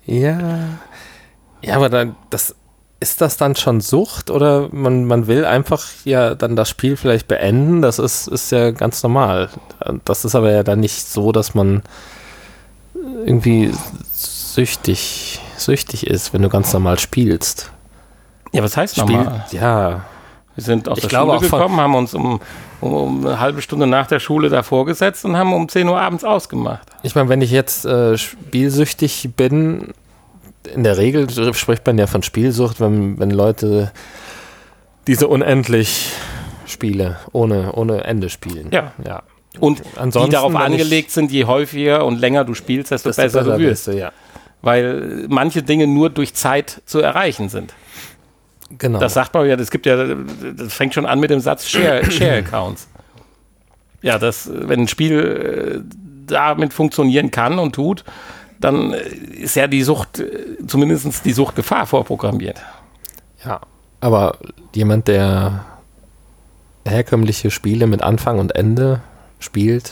[0.05, 0.79] Ja.
[1.63, 2.57] Ja, aber dann, das,
[3.03, 7.27] ist das dann schon Sucht oder man, man will einfach ja dann das Spiel vielleicht
[7.27, 7.83] beenden?
[7.83, 9.51] Das ist, ist ja ganz normal.
[10.05, 11.83] Das ist aber ja dann nicht so, dass man
[13.25, 13.73] irgendwie
[14.13, 17.71] süchtig, süchtig ist, wenn du ganz normal spielst.
[18.53, 19.47] Ja, was heißt Spiel, nochmal?
[19.51, 20.05] ja,
[20.55, 22.41] Wir sind aus Ich der glaube Schule gekommen, haben uns um,
[22.81, 26.01] um, um eine halbe Stunde nach der Schule davor gesetzt und haben um 10 Uhr
[26.01, 26.87] abends ausgemacht.
[27.03, 29.95] Ich meine, wenn ich jetzt äh, spielsüchtig bin,
[30.75, 33.91] in der Regel spricht man ja von Spielsucht, wenn, wenn Leute
[35.07, 36.13] diese unendlich
[36.67, 38.69] Spiele ohne, ohne Ende spielen.
[38.71, 38.93] Ja.
[39.05, 39.23] ja.
[39.59, 43.45] Und Ansonsten, die darauf angelegt sind, je häufiger und länger du spielst, desto Desto besser,
[43.45, 43.87] du wirst.
[43.87, 44.13] du, ja.
[44.63, 47.75] Weil manche Dinge nur durch Zeit zu erreichen sind.
[48.79, 48.99] Genau.
[48.99, 50.15] Das sagt man ja, das gibt ja,
[50.57, 52.89] das fängt schon an mit dem Satz Share, Share Accounts.
[54.01, 55.97] Ja, das, wenn ein Spiel äh,
[56.27, 58.05] damit funktionieren kann und tut,
[58.61, 62.61] dann ist ja die Sucht, äh, zumindest die Suchtgefahr vorprogrammiert.
[63.45, 63.61] ja.
[64.01, 64.37] Aber
[64.75, 65.65] jemand, der
[66.85, 69.01] herkömmliche Spiele mit Anfang und Ende
[69.43, 69.91] spielt,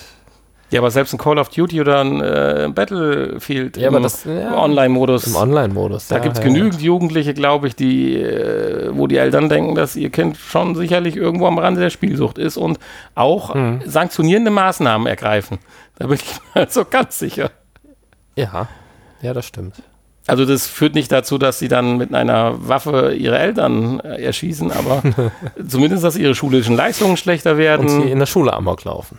[0.70, 4.56] Ja, aber selbst ein Call of Duty oder ein äh, Battlefield Ja, im ja.
[4.56, 6.08] Online-Modus, im Online-Modus.
[6.08, 9.74] da ja, gibt es ja, genügend Jugendliche, glaube ich, die, äh, wo die Eltern denken,
[9.74, 12.78] dass ihr Kind schon sicherlich irgendwo am Rande der Spielsucht ist und
[13.14, 13.82] auch Mhm.
[13.84, 15.58] sanktionierende Maßnahmen ergreifen.
[15.98, 16.24] Da bin ich
[16.54, 17.50] mir also ganz sicher.
[18.36, 18.68] Ja.
[19.22, 19.82] ja, das stimmt.
[20.26, 24.70] Also das führt nicht dazu, dass sie dann mit einer Waffe ihre Eltern äh, erschießen,
[24.70, 25.02] aber
[25.66, 29.18] zumindest, dass ihre schulischen Leistungen schlechter Und sie werden, in der Schule amok laufen.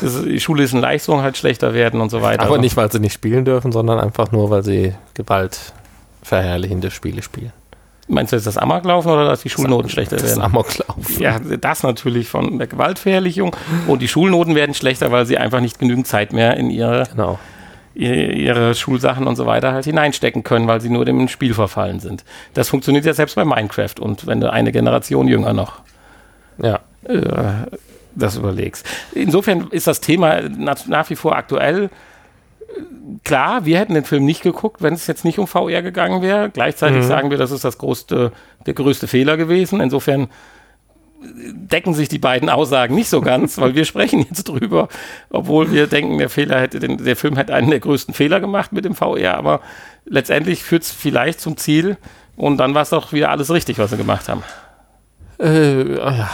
[0.00, 2.42] Dass die schulischen Leistungen halt schlechter werden und so weiter.
[2.44, 7.52] Aber nicht, weil sie nicht spielen dürfen, sondern einfach nur, weil sie gewaltverherrlichende Spiele spielen.
[8.08, 10.42] Meinst du jetzt das Amoklaufen oder dass die Schulnoten schlechter Das werden?
[10.42, 11.20] Amoklaufen.
[11.20, 13.54] Ja, das natürlich von der Gewaltverherrlichung.
[13.86, 17.38] Und die Schulnoten werden schlechter, weil sie einfach nicht genügend Zeit mehr in ihre, Genau.
[17.94, 22.00] ihre, ihre Schulsachen und so weiter halt hineinstecken können, weil sie nur dem Spiel verfallen
[22.00, 22.24] sind.
[22.54, 25.80] Das funktioniert ja selbst bei Minecraft und wenn du eine Generation jünger noch
[26.60, 26.80] Ja.
[27.04, 27.14] äh,
[28.14, 28.86] das überlegst.
[29.12, 31.90] Insofern ist das Thema nach, wie vor aktuell.
[33.24, 36.50] Klar, wir hätten den Film nicht geguckt, wenn es jetzt nicht um VR gegangen wäre.
[36.50, 38.32] Gleichzeitig sagen wir, das ist das größte,
[38.66, 39.80] der größte Fehler gewesen.
[39.80, 40.28] Insofern
[41.24, 44.88] decken sich die beiden Aussagen nicht so ganz, weil wir sprechen jetzt drüber,
[45.30, 48.72] obwohl wir denken, der Fehler hätte den, der Film hätte einen der größten Fehler gemacht
[48.72, 49.60] mit dem VR, aber
[50.04, 51.96] letztendlich führt es vielleicht zum Ziel
[52.36, 54.42] und dann war es doch wieder alles richtig, was sie gemacht haben.
[55.38, 56.30] Äh, ja.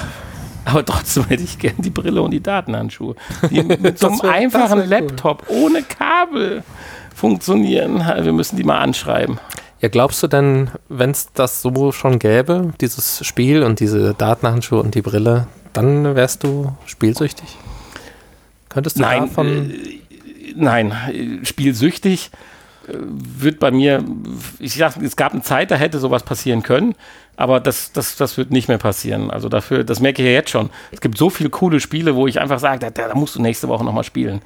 [0.71, 3.15] Aber trotzdem hätte ich gern die Brille und die Datenhandschuhe,
[3.51, 4.85] die mit so einem wär- einfachen cool.
[4.87, 6.63] Laptop ohne Kabel
[7.15, 8.05] funktionieren.
[8.23, 9.39] Wir müssen die mal anschreiben.
[9.81, 14.81] ja, glaubst du denn, wenn es das so schon gäbe, dieses Spiel und diese Datenhandschuhe
[14.83, 17.57] und die Brille, dann wärst du spielsüchtig?
[18.69, 19.71] Könntest du Nein, davon...
[19.71, 20.01] äh,
[20.55, 20.93] nein,
[21.45, 22.31] spielsüchtig
[22.93, 24.05] wird bei mir,
[24.59, 26.95] ich sag, es gab eine Zeit, da hätte sowas passieren können,
[27.37, 29.31] aber das, das, das wird nicht mehr passieren.
[29.31, 30.71] Also dafür, das merke ich ja jetzt schon.
[30.91, 33.69] Es gibt so viele coole Spiele, wo ich einfach sage, da, da musst du nächste
[33.69, 34.41] Woche nochmal spielen.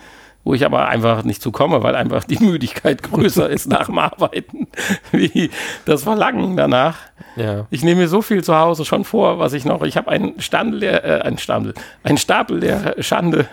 [0.44, 3.98] Wo ich aber einfach nicht zu komme, weil einfach die Müdigkeit größer ist nach dem
[3.98, 4.66] Arbeiten,
[5.12, 5.50] wie
[5.84, 6.98] das Verlangen danach.
[7.36, 7.66] ja.
[7.70, 9.82] Ich nehme mir so viel zu Hause schon vor, was ich noch.
[9.82, 13.44] Ich habe einen Standel, äh, einen Stapel, einen Stapel der Schande äh,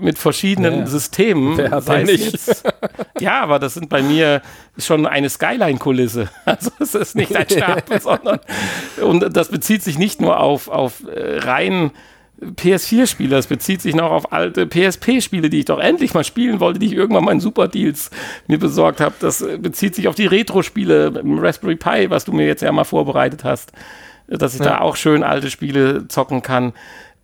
[0.00, 0.86] mit verschiedenen Ja.
[0.86, 1.56] Systemen.
[1.56, 2.32] Wer hat Sei den es nicht?
[2.32, 2.64] Jetzt,
[3.20, 4.42] ja, aber das sind bei mir
[4.78, 6.28] schon eine Skyline-Kulisse.
[6.44, 8.40] Also es ist nicht ein Stapel, sondern
[9.02, 11.92] und das bezieht sich nicht nur auf, auf äh, rein
[12.42, 16.80] PS4-Spiele, es bezieht sich noch auf alte PSP-Spiele, die ich doch endlich mal spielen wollte,
[16.80, 18.10] die ich irgendwann mal in Super Deals
[18.48, 19.14] mir besorgt habe.
[19.20, 22.72] Das äh, bezieht sich auf die Retro-Spiele im Raspberry Pi, was du mir jetzt ja
[22.72, 23.72] mal vorbereitet hast,
[24.26, 26.72] dass ich da auch schön alte Spiele zocken kann.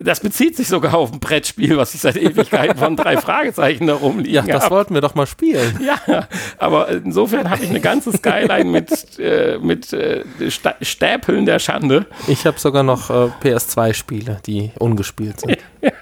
[0.01, 3.95] Das bezieht sich sogar auf ein Brettspiel, was ich seit Ewigkeiten von drei Fragezeichen da
[3.95, 4.71] rumliegen Ja, das hab.
[4.71, 5.81] wollten wir doch mal spielen.
[5.85, 6.29] Ja,
[6.59, 12.07] aber insofern habe ich eine ganze Skyline mit, äh, mit äh, Sta Stäpeln der Schande.
[12.29, 15.59] Ich habe sogar noch äh, PS2-Spiele, die ungespielt sind.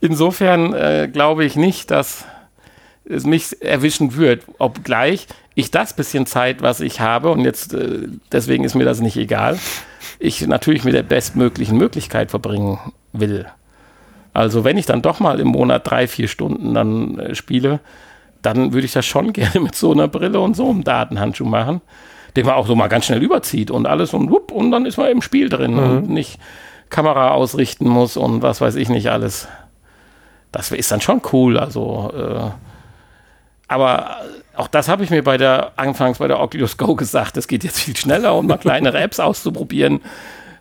[0.00, 2.24] Insofern äh, glaube ich nicht, dass
[3.06, 5.26] es mich erwischen wird, obgleich
[5.56, 9.16] ich das bisschen Zeit, was ich habe, und jetzt äh, deswegen ist mir das nicht
[9.16, 9.58] egal,
[10.18, 12.78] ich natürlich mit der bestmöglichen Möglichkeit verbringen
[13.12, 13.46] will.
[14.32, 17.80] Also wenn ich dann doch mal im Monat drei, vier Stunden dann äh, spiele,
[18.42, 21.80] dann würde ich das schon gerne mit so einer Brille und so einem Datenhandschuh machen,
[22.36, 24.96] den man auch so mal ganz schnell überzieht und alles und wupp, und dann ist
[24.96, 26.38] man im Spiel drin und nicht
[26.90, 29.48] Kamera ausrichten muss und was weiß ich nicht alles.
[30.52, 32.50] Das ist dann schon cool, also äh,
[33.68, 34.18] aber
[34.56, 37.64] auch das habe ich mir bei der, anfangs bei der Oculus Go gesagt, es geht
[37.64, 40.00] jetzt viel schneller, um mal kleinere Apps auszuprobieren.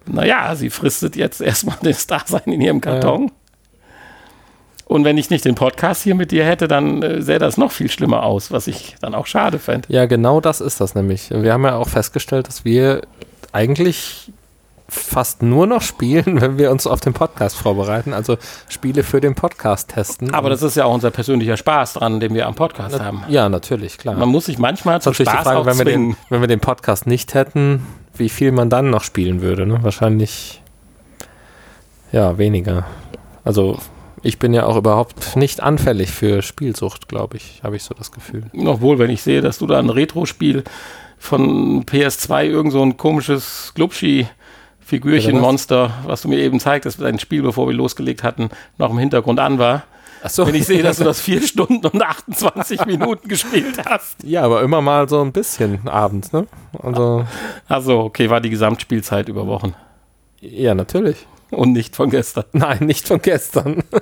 [0.05, 3.31] Naja, sie fristet jetzt erstmal das Dasein in ihrem Karton.
[4.85, 7.71] Und wenn ich nicht den Podcast hier mit dir hätte, dann äh, sähe das noch
[7.71, 9.87] viel schlimmer aus, was ich dann auch schade fände.
[9.91, 11.29] Ja, genau das ist das nämlich.
[11.31, 13.01] Wir haben ja auch festgestellt, dass wir
[13.53, 14.31] eigentlich
[14.93, 18.37] fast nur noch spielen, wenn wir uns auf den Podcast vorbereiten, also
[18.69, 20.33] Spiele für den Podcast testen.
[20.33, 23.23] Aber das ist ja auch unser persönlicher Spaß dran, den wir am Podcast haben.
[23.27, 24.15] ja, natürlich, klar.
[24.15, 26.47] Man muss sich manchmal zum natürlich Spaß die Frage, auch wenn wir, den, wenn wir
[26.47, 27.85] den Podcast nicht hätten,
[28.15, 29.65] wie viel man dann noch spielen würde.
[29.65, 29.79] Ne?
[29.81, 30.61] Wahrscheinlich
[32.11, 32.85] ja, weniger.
[33.43, 33.79] Also
[34.21, 38.11] ich bin ja auch überhaupt nicht anfällig für Spielsucht, glaube ich, habe ich so das
[38.11, 38.45] Gefühl.
[38.65, 40.63] Obwohl, wenn ich sehe, dass du da ein Retro-Spiel
[41.17, 43.73] von PS2, irgend so ein komisches
[44.99, 49.39] Glubschi-Figürchen-Monster, was du mir eben zeigtest, dein Spiel, bevor wir losgelegt hatten, noch im Hintergrund
[49.39, 49.83] an war.
[50.21, 50.47] Achso.
[50.47, 54.23] Wenn ich sehe, dass du das vier Stunden und 28 Minuten gespielt hast.
[54.23, 56.47] Ja, aber immer mal so ein bisschen abends, ne?
[56.81, 57.25] Also,
[57.67, 59.73] Also, okay, war die Gesamtspielzeit über Wochen.
[60.39, 61.27] ja, natürlich.
[61.53, 62.45] Und nicht von gestern.
[62.53, 63.83] Nein, nicht von gestern.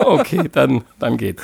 [0.00, 1.42] Okay, dann, dann geht's.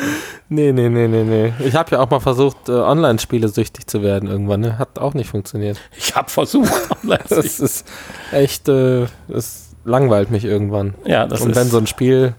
[0.49, 1.53] nee, nee, nee, nee, nee.
[1.59, 4.78] Ich habe ja auch mal versucht, äh, Online-Spiele süchtig zu werden irgendwann, ne?
[4.78, 5.78] Hat auch nicht funktioniert.
[5.99, 6.72] Ich habe versucht.
[7.28, 7.86] Das ist
[8.32, 10.95] echt, äh, es langweilt mich irgendwann.
[11.05, 12.34] ja, das Und ist, wenn so ein Spiel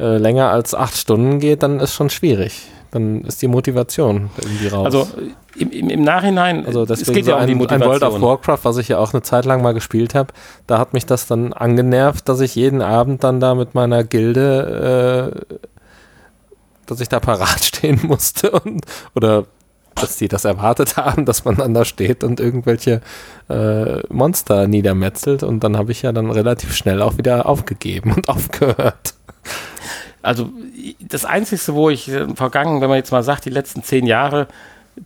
[0.00, 2.66] äh, länger als acht Stunden geht, dann ist schon schwierig.
[2.90, 4.86] Dann ist die Motivation irgendwie raus.
[4.86, 5.08] also
[5.56, 7.90] im, im, im Nachhinein, Also es deswegen geht so ja um ein, die ein Motivation.
[7.90, 10.32] World of Warcraft, was ich ja auch eine Zeit lang mal gespielt habe,
[10.66, 15.32] da hat mich das dann angenervt, dass ich jeden Abend dann da mit meiner Gilde,
[15.52, 15.56] äh,
[16.86, 18.84] dass ich da parat stehen musste und,
[19.14, 19.44] oder
[19.94, 23.00] dass die das erwartet haben, dass man dann da steht und irgendwelche
[23.48, 28.28] äh, Monster niedermetzelt und dann habe ich ja dann relativ schnell auch wieder aufgegeben und
[28.28, 29.14] aufgehört.
[30.22, 30.50] Also
[31.00, 34.48] das Einzige, wo ich äh, vergangen, wenn man jetzt mal sagt, die letzten zehn Jahre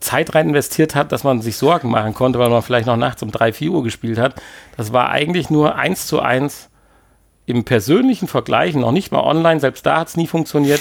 [0.01, 3.23] Zeit rein investiert hat, dass man sich Sorgen machen konnte, weil man vielleicht noch nachts
[3.23, 4.35] um drei, vier Uhr gespielt hat,
[4.77, 6.69] das war eigentlich nur eins zu eins
[7.47, 10.81] im persönlichen Vergleichen, noch nicht mal online, selbst da hat es nie funktioniert,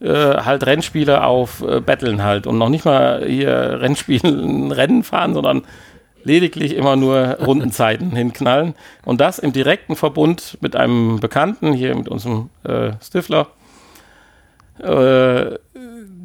[0.00, 5.32] äh, halt Rennspiele auf äh, Battlen halt und noch nicht mal hier Rennspielen Rennen fahren,
[5.34, 5.62] sondern
[6.24, 8.74] lediglich immer nur Rundenzeiten hinknallen.
[9.04, 13.48] Und das im direkten Verbund mit einem Bekannten, hier mit unserem äh, Stifler.
[14.82, 15.58] Äh,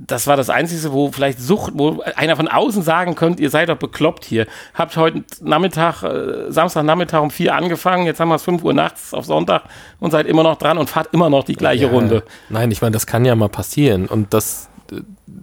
[0.07, 3.67] das war das Einzige, wo vielleicht Sucht, wo einer von außen sagen könnte, ihr seid
[3.69, 4.47] doch bekloppt hier.
[4.73, 9.13] Habt heute Nachmittag, äh, Samstagnachmittag um vier angefangen, jetzt haben wir es fünf Uhr nachts
[9.13, 9.63] auf Sonntag
[9.99, 12.23] und seid immer noch dran und fahrt immer noch die gleiche Ja, Runde.
[12.49, 15.01] Nein, ich meine, das kann ja mal passieren und das, äh,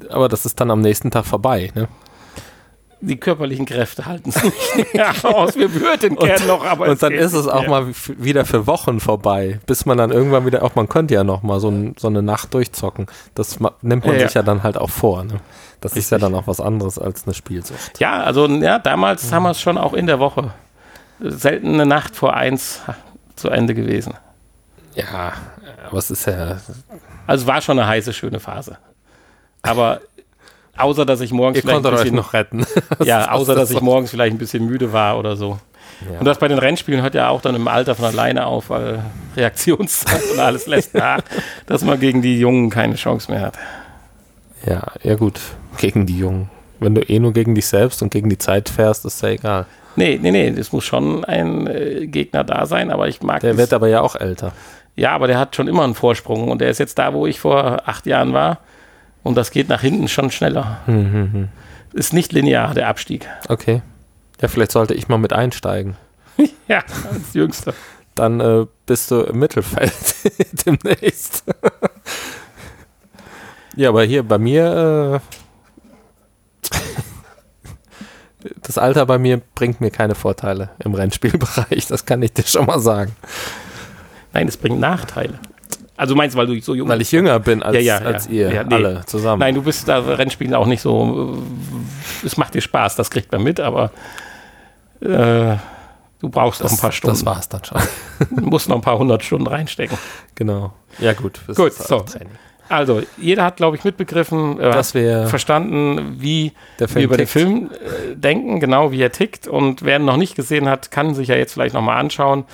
[0.09, 1.89] aber das ist dann am nächsten Tag vorbei, ne?
[3.07, 5.57] Die körperlichen Kräfte halten es nicht mehr aus.
[5.57, 7.71] Wir würden gern noch, aber und dann ist es auch mehr.
[7.71, 7.87] mal
[8.19, 11.61] wieder für Wochen vorbei, bis man dann irgendwann wieder, auch man könnte ja noch mal
[11.61, 13.07] so, ein, so eine Nacht durchzocken.
[13.35, 14.27] Das nimmt man Ja, ja.
[14.29, 15.25] sich ja dann halt auch vor.
[15.25, 15.41] Ne?
[15.81, 16.33] Das ist ja Richtig.
[16.33, 18.01] dann auch was anderes als eine Spielsucht.
[18.01, 20.53] Ja, also ja, damals haben wir es schon auch in der Woche.
[21.21, 22.81] Selten eine Nacht vor eins
[23.37, 24.15] zu Ende gewesen.
[24.95, 25.33] Ja,
[25.89, 26.59] aber es ist ja.
[27.27, 28.79] Also war schon eine heiße, schöne Phase.
[29.63, 30.01] Aber
[30.77, 32.67] außer, dass ich morgens Ihr vielleicht ein bisschen, noch retten.
[33.05, 35.59] ja, außer, dass das ich morgens vielleicht ein bisschen müde war oder so.
[36.11, 36.19] Ja.
[36.19, 39.01] Und das bei den Rennspielen hört ja auch dann im Alter von alleine auf, weil
[39.37, 41.21] Reaktionszeit und alles lässt nach,
[41.67, 43.55] dass man gegen die Jungen keine Chance mehr hat.
[44.67, 45.41] Ja, ja gut,
[45.79, 46.51] gegen die Jungen.
[46.81, 49.67] Wenn du eh nur gegen dich selbst und gegen die Zeit fährst, ist ja egal.
[49.97, 53.51] Nee, nee, nee, es muss schon ein äh, Gegner da sein, aber ich mag Der
[53.51, 54.53] das- wird aber ja auch älter.
[54.97, 57.41] Ja, aber der hat schon immer einen Vorsprung und der ist jetzt da, wo ich
[57.41, 58.59] vor acht Jahren war.
[59.25, 60.81] Und das geht nach hinten schon schneller.
[60.85, 61.49] Hm, hm, hm.
[61.95, 63.29] Ist nicht linear, der Abstieg.
[63.49, 63.83] Okay.
[64.41, 65.97] Ja, vielleicht sollte ich mal mit einsteigen.
[66.67, 66.79] Ja,
[67.13, 67.75] als Jüngster.
[68.15, 69.93] Dann äh, bist du im Mittelfeld
[70.67, 71.45] demnächst.
[73.77, 75.21] ja, aber hier bei mir,
[76.73, 82.45] äh, das Alter bei mir bringt mir keine Vorteile im Rennspielbereich, das kann ich dir
[82.45, 83.15] schon mal sagen.
[84.33, 85.39] Nein, es bringt Nachteile.
[85.97, 88.07] Also meinst du, weil du so jung Weil ich jünger bin als, Ja, ja, ja.
[88.07, 88.75] als ihr Ja, nee.
[88.75, 89.39] alle zusammen.
[89.41, 91.37] Nein, du bist da Rennspielen auch nicht so.
[92.23, 93.91] äh, Es macht dir Spaß, das kriegt man mit, aber
[95.01, 95.57] äh,
[96.21, 97.17] du brauchst noch ein paar Stunden.
[97.17, 97.81] Das war's dann schon.
[98.31, 99.99] Du musst noch ein paar hundert Stunden reinstecken.
[100.35, 100.73] genau.
[100.99, 101.41] Ja, gut.
[101.47, 102.05] das Gut, so.
[102.69, 107.31] Also, jeder hat, glaube ich, mitbegriffen, äh, Dass wir verstanden, wie wir über den tickt.
[107.31, 109.47] Film äh, denken, genau wie er tickt.
[109.47, 112.45] Und wer ihn noch nicht gesehen hat, kann sich ja jetzt vielleicht nochmal anschauen.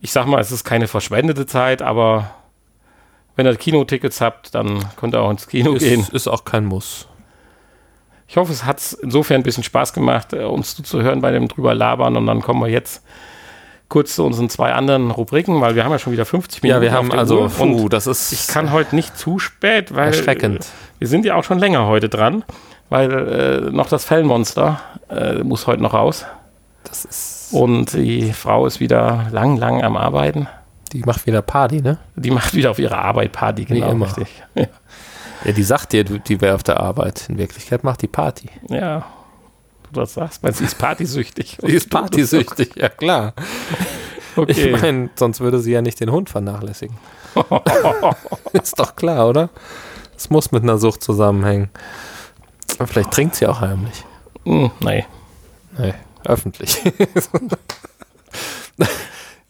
[0.00, 2.30] Ich sag mal, es ist keine verschwendete Zeit, aber
[3.36, 6.00] wenn ihr Kinotickets habt, dann könnt ihr auch ins Kino gehen.
[6.00, 7.08] ist, ist auch kein Muss.
[8.28, 11.74] Ich hoffe, es hat insofern ein bisschen Spaß gemacht, äh, uns zuzuhören bei dem drüber
[11.74, 12.16] labern.
[12.16, 13.02] Und dann kommen wir jetzt
[13.88, 16.76] kurz zu unseren zwei anderen Rubriken, weil wir haben ja schon wieder 50 Minuten.
[16.76, 20.66] Ja, wir haben also, puh, das ist ich kann heute nicht zu spät, weil erschreckend.
[20.98, 22.44] wir sind ja auch schon länger heute dran,
[22.88, 24.80] weil äh, noch das Fellmonster
[25.10, 26.24] äh, muss heute noch raus.
[26.84, 30.48] Das ist, Und die Frau ist wieder lang, lang am Arbeiten.
[30.94, 31.98] Die macht wieder Party, ne?
[32.14, 33.90] Die macht wieder auf ihre Arbeit Party, genau.
[33.90, 34.06] immer.
[34.06, 34.28] Richtig.
[34.54, 34.66] Ja.
[35.44, 37.28] Ja, die sagt dir, die wäre auf der Arbeit.
[37.28, 38.48] In Wirklichkeit macht die Party.
[38.68, 39.04] ja.
[39.92, 41.58] Du das sagst, weil sie ist partysüchtig.
[41.62, 43.34] Die ist partysüchtig, ja klar.
[44.34, 44.74] Okay.
[44.74, 46.96] Ich meine, sonst würde sie ja nicht den Hund vernachlässigen.
[48.52, 49.50] ist doch klar, oder?
[50.16, 51.70] Es muss mit einer Sucht zusammenhängen.
[52.86, 54.04] Vielleicht trinkt sie auch heimlich.
[54.44, 55.04] Hm, nee.
[55.78, 56.82] Nee, öffentlich.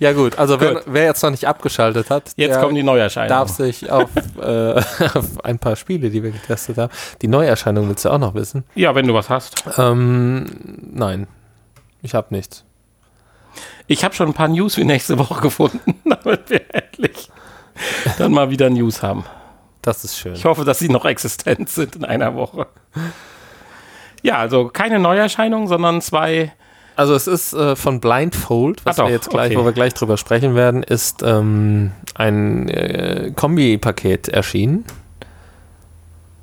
[0.04, 0.68] ja gut, also Gut.
[0.68, 3.30] Wer, wer jetzt noch nicht abgeschaltet hat, Jetzt kommen die Neuerscheinungen.
[3.30, 4.74] darf sich auf, äh,
[5.14, 6.92] auf ein paar Spiele, die wir getestet haben.
[7.22, 8.64] Die Neuerscheinung willst du auch noch wissen?
[8.74, 9.64] Ja, wenn du was hast.
[9.78, 10.44] Ähm,
[10.92, 11.26] nein,
[12.02, 12.64] ich habe nichts.
[13.86, 17.30] Ich habe schon ein paar News für nächste Woche gefunden, damit wir endlich
[18.18, 19.24] dann mal wieder News haben.
[19.80, 20.34] Das ist schön.
[20.34, 22.66] Ich hoffe, dass sie noch existent sind in einer Woche.
[24.22, 26.52] Ja, also keine Neuerscheinungen, sondern zwei.
[26.96, 29.60] Also es ist äh, von Blindfold, was Ah, wir jetzt gleich, okay.
[29.60, 34.84] wo wir gleich drüber sprechen werden, ist ähm, ein äh, Kombi-Paket erschienen.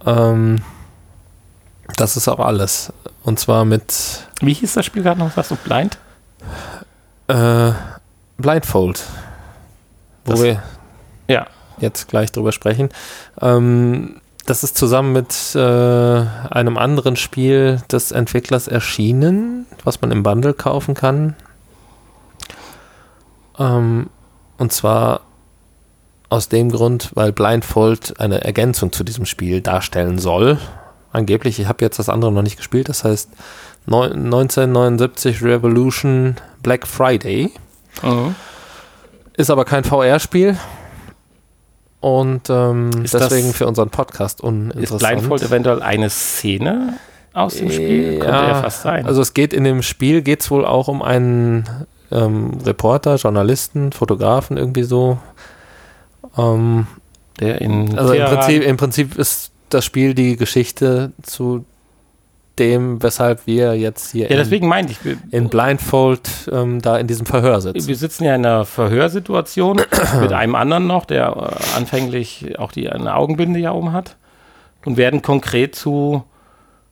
[0.06, 0.62] Ähm,
[1.98, 2.92] das ist auch alles.
[3.24, 5.32] Und zwar mit Wie hieß das Spiel gerade noch?
[5.32, 5.98] Sagst du Blind?
[7.28, 7.72] äh,
[8.38, 9.04] Blindfold,
[10.26, 10.64] wo Das- wir
[11.28, 11.48] Ja.
[11.80, 12.90] jetzt gleich drüber sprechen.
[13.42, 20.24] Ähm, das ist zusammen mit äh, einem anderen Spiel des Entwicklers erschienen, was man im
[20.24, 21.36] Bundle kaufen kann.
[23.60, 24.10] Ähm,
[24.58, 25.22] und zwar
[26.30, 30.60] aus dem Grund, weil Blindfold eine Ergänzung zu diesem Spiel darstellen soll.
[31.12, 33.30] Angeblich, ich habe jetzt das andere noch nicht gespielt, das heißt
[33.86, 37.52] neun- 1979 Revolution Black Friday.
[38.02, 38.36] Mhm.
[39.36, 40.58] Ist aber kein VR-Spiel.
[42.02, 45.00] Und ähm, Ist deswegen für unseren Podcast Ist uninteressant.
[45.00, 46.98] Blindfold eventuell eine Szene
[47.32, 48.20] aus dem Spiel?
[48.20, 49.06] Könnte ja fast sein.
[49.06, 51.70] Also es geht in dem Spiel geht es wohl auch um einen
[52.12, 55.20] ähm, Reporter, Journalisten, Fotografen irgendwie so.
[56.38, 56.88] Ähm,
[57.40, 61.66] der in also im Prinzip, im Prinzip ist das Spiel die Geschichte zu
[62.62, 67.08] dem, weshalb wir jetzt hier Ja, deswegen meinte ich, in, in Blindfold ähm, da in
[67.08, 67.88] diesem Verhör sitzen.
[67.88, 69.82] wir sitzen ja in einer Verhörsituation
[70.22, 74.16] mit einem anderen noch, der äh, anfänglich auch die eine Augenbinde ja oben hat
[74.86, 76.24] und werden konkret zu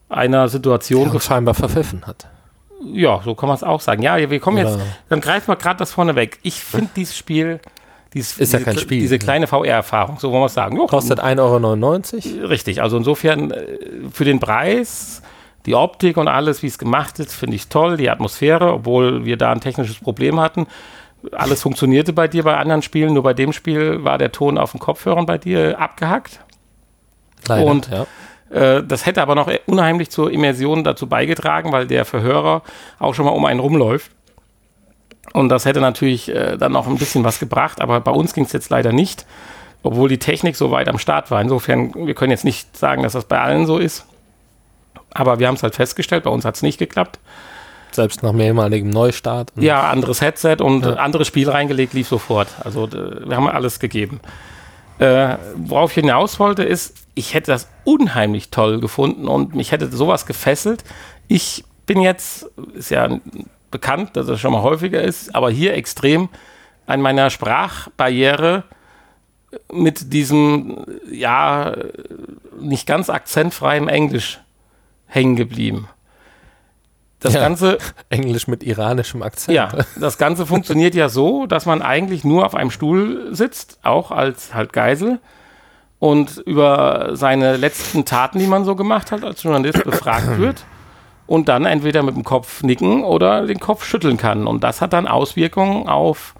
[0.08, 2.26] einer Situation Und scheinbar verpfiffen hat.
[2.92, 4.02] Ja, so kann man es auch sagen.
[4.02, 6.38] Ja, wir kommen jetzt, dann greifen wir gerade das vorne weg.
[6.42, 7.60] Ich finde dieses Spiel,
[8.14, 9.18] dieses, Ist ja diese, kein kle- Spiel, diese ne?
[9.20, 10.76] kleine VR-Erfahrung, so wollen wir es sagen.
[10.76, 12.46] Jo, Kostet 1,99 Euro.
[12.48, 13.64] Richtig, also insofern äh,
[14.12, 15.22] für den Preis,
[15.70, 17.96] die Optik und alles, wie es gemacht ist, finde ich toll.
[17.96, 20.66] Die Atmosphäre, obwohl wir da ein technisches Problem hatten.
[21.30, 24.72] Alles funktionierte bei dir bei anderen Spielen, nur bei dem Spiel war der Ton auf
[24.72, 26.40] den Kopfhörern bei dir abgehackt.
[27.46, 28.06] Leider, Und- ja.
[28.50, 32.62] Äh, das hätte aber noch unheimlich zur Immersion dazu beigetragen, weil der Verhörer
[32.98, 34.10] auch schon mal um einen rumläuft.
[35.32, 38.44] Und das hätte natürlich äh, dann noch ein bisschen was gebracht, aber bei uns ging
[38.44, 39.24] es jetzt leider nicht,
[39.84, 41.40] obwohl die Technik so weit am Start war.
[41.40, 44.06] Insofern, wir können jetzt nicht sagen, dass das bei allen so ist.
[45.12, 47.18] Aber wir haben es halt festgestellt, bei uns hat es nicht geklappt.
[47.92, 49.52] Selbst nach mehrmaligem Neustart.
[49.56, 52.48] Ja, anderes Headset und äh, anderes Spiel reingelegt, lief sofort.
[52.62, 54.20] Also äh, wir haben alles gegeben.
[54.98, 59.90] Äh, worauf ich hinaus wollte, ist, ich hätte das unheimlich toll gefunden und mich hätte
[59.90, 60.84] sowas gefesselt.
[61.26, 63.08] Ich bin jetzt, ist ja
[63.70, 66.28] bekannt, dass es schon mal häufiger ist, aber hier extrem
[66.86, 68.64] an meiner Sprachbarriere
[69.72, 71.74] mit diesem, ja,
[72.60, 74.40] nicht ganz akzentfreiem Englisch
[75.10, 75.88] hängen geblieben.
[77.20, 77.40] Das Ja.
[77.40, 77.76] Ganze
[78.08, 79.54] Englisch mit iranischem Akzent.
[79.54, 84.10] ja, das Ganze funktioniert ja so, dass man eigentlich nur auf einem Stuhl sitzt, auch
[84.10, 85.20] als halt Geisel,
[85.98, 90.64] und über seine letzten Taten, die man so gemacht hat, als Journalist befragt wird
[91.26, 94.46] und dann entweder mit dem Kopf nicken oder den Kopf schütteln kann.
[94.46, 96.34] Und das hat dann Auswirkungen auf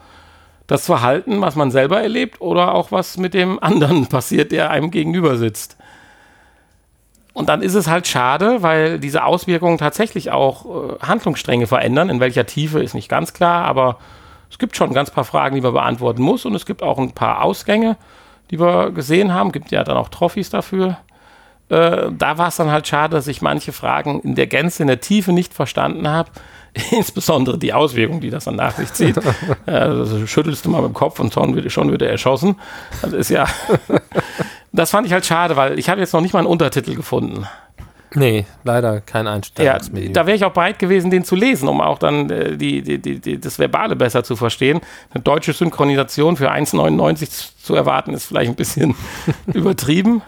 [0.66, 4.90] das Verhalten, was man selber erlebt oder auch was mit dem anderen passiert, der einem
[4.90, 5.76] gegenüber sitzt.
[7.32, 12.10] Und dann ist es halt schade, weil diese Auswirkungen tatsächlich auch äh, Handlungsstränge verändern.
[12.10, 13.98] In welcher Tiefe ist nicht ganz klar, aber
[14.50, 16.98] es gibt schon ein ganz paar Fragen, die man beantworten muss und es gibt auch
[16.98, 17.96] ein paar Ausgänge,
[18.50, 19.52] die wir gesehen haben.
[19.52, 20.98] Gibt ja dann auch Trophys dafür.
[21.68, 24.88] Äh, da war es dann halt schade, dass ich manche Fragen in der Gänze, in
[24.88, 26.30] der Tiefe nicht verstanden habe.
[26.90, 29.16] Insbesondere die Auswirkungen, die das dann nach sich zieht.
[29.66, 32.56] also schüttelst du mal mit dem Kopf und schon wird, schon wird er erschossen.
[33.02, 33.46] Das ist ja.
[34.72, 37.46] das fand ich halt schade, weil ich habe jetzt noch nicht mal einen Untertitel gefunden.
[38.14, 40.06] Nee, leider kein Einstellungsmenü.
[40.06, 42.82] Ja, da wäre ich auch bereit gewesen, den zu lesen, um auch dann äh, die,
[42.82, 44.80] die, die, das Verbale besser zu verstehen.
[45.12, 48.96] Eine deutsche Synchronisation für 1,99 zu erwarten, ist vielleicht ein bisschen
[49.46, 50.22] übertrieben.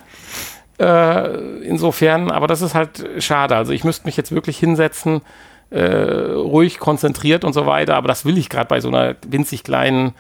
[0.79, 3.57] Äh, insofern, aber das ist halt schade.
[3.57, 5.23] Also ich müsste mich jetzt wirklich hinsetzen,
[5.71, 9.65] äh, ruhig, konzentriert und so weiter, aber das will ich gerade bei so einer winzig
[9.65, 10.15] kleinen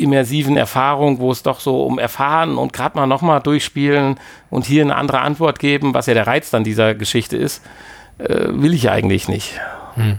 [0.00, 4.18] immersiven Erfahrung, wo es doch so um Erfahren und gerade mal nochmal durchspielen
[4.50, 7.62] und hier eine andere Antwort geben, was ja der Reiz dann dieser Geschichte ist,
[8.18, 9.60] äh, will ich eigentlich nicht.
[9.94, 10.18] Hm.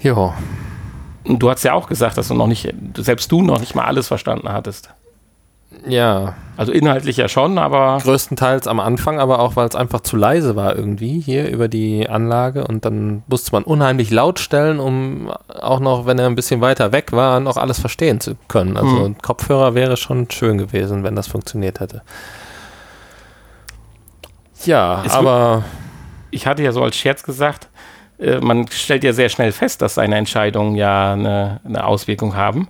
[0.00, 0.34] Ja.
[1.24, 4.08] Du hast ja auch gesagt, dass du noch nicht, selbst du noch nicht mal alles
[4.08, 4.90] verstanden hattest.
[5.86, 6.34] Ja.
[6.56, 7.98] Also inhaltlich ja schon, aber.
[8.02, 12.08] Größtenteils am Anfang, aber auch, weil es einfach zu leise war irgendwie hier über die
[12.08, 16.60] Anlage und dann musste man unheimlich laut stellen, um auch noch, wenn er ein bisschen
[16.60, 18.76] weiter weg war, noch alles verstehen zu können.
[18.76, 19.18] Also mhm.
[19.18, 22.02] Kopfhörer wäre schon schön gewesen, wenn das funktioniert hätte.
[24.64, 25.64] Ja, es aber.
[26.30, 27.68] Ich hatte ja so als Scherz gesagt,
[28.18, 32.68] äh, man stellt ja sehr schnell fest, dass seine Entscheidungen ja eine, eine Auswirkung haben.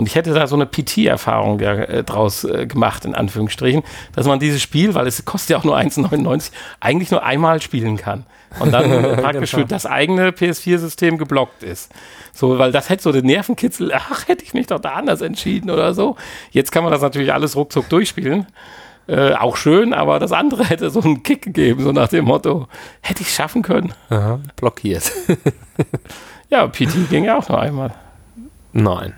[0.00, 3.82] Und ich hätte da so eine PT-Erfahrung äh, draus äh, gemacht, in Anführungsstrichen,
[4.14, 7.98] dass man dieses Spiel, weil es kostet ja auch nur 1,99, eigentlich nur einmal spielen
[7.98, 8.24] kann.
[8.60, 8.90] Und dann
[9.20, 11.92] praktisch für das eigene PS4-System geblockt ist.
[12.32, 15.68] So, weil das hätte so den Nervenkitzel, ach, hätte ich mich doch da anders entschieden
[15.68, 16.16] oder so.
[16.50, 18.46] Jetzt kann man das natürlich alles ruckzuck durchspielen.
[19.06, 22.68] Äh, auch schön, aber das andere hätte so einen Kick gegeben, so nach dem Motto,
[23.02, 23.92] hätte ich schaffen können.
[24.08, 25.12] Aha, blockiert.
[26.48, 27.92] ja, PT ging ja auch nur einmal.
[28.72, 29.12] Nein.